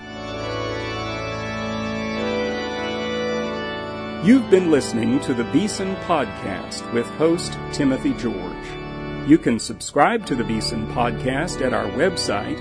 You've 4.25 4.49
been 4.51 4.71
listening 4.71 5.19
to 5.23 5.35
the 5.35 5.43
Beeson 5.43 5.97
Podcast 6.07 6.93
with 6.93 7.09
host 7.17 7.59
Timothy 7.73 8.15
George. 8.15 8.69
You 9.27 9.37
can 9.37 9.59
subscribe 9.59 10.25
to 10.27 10.37
the 10.37 10.45
Beeson 10.45 10.87
Podcast 10.93 11.61
at 11.61 11.75
our 11.75 11.87
website, 11.87 12.61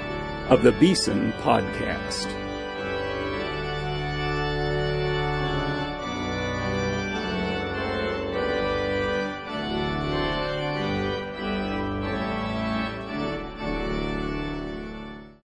of 0.48 0.62
the 0.62 0.70
Beeson 0.70 1.32
Podcast. 1.40 2.32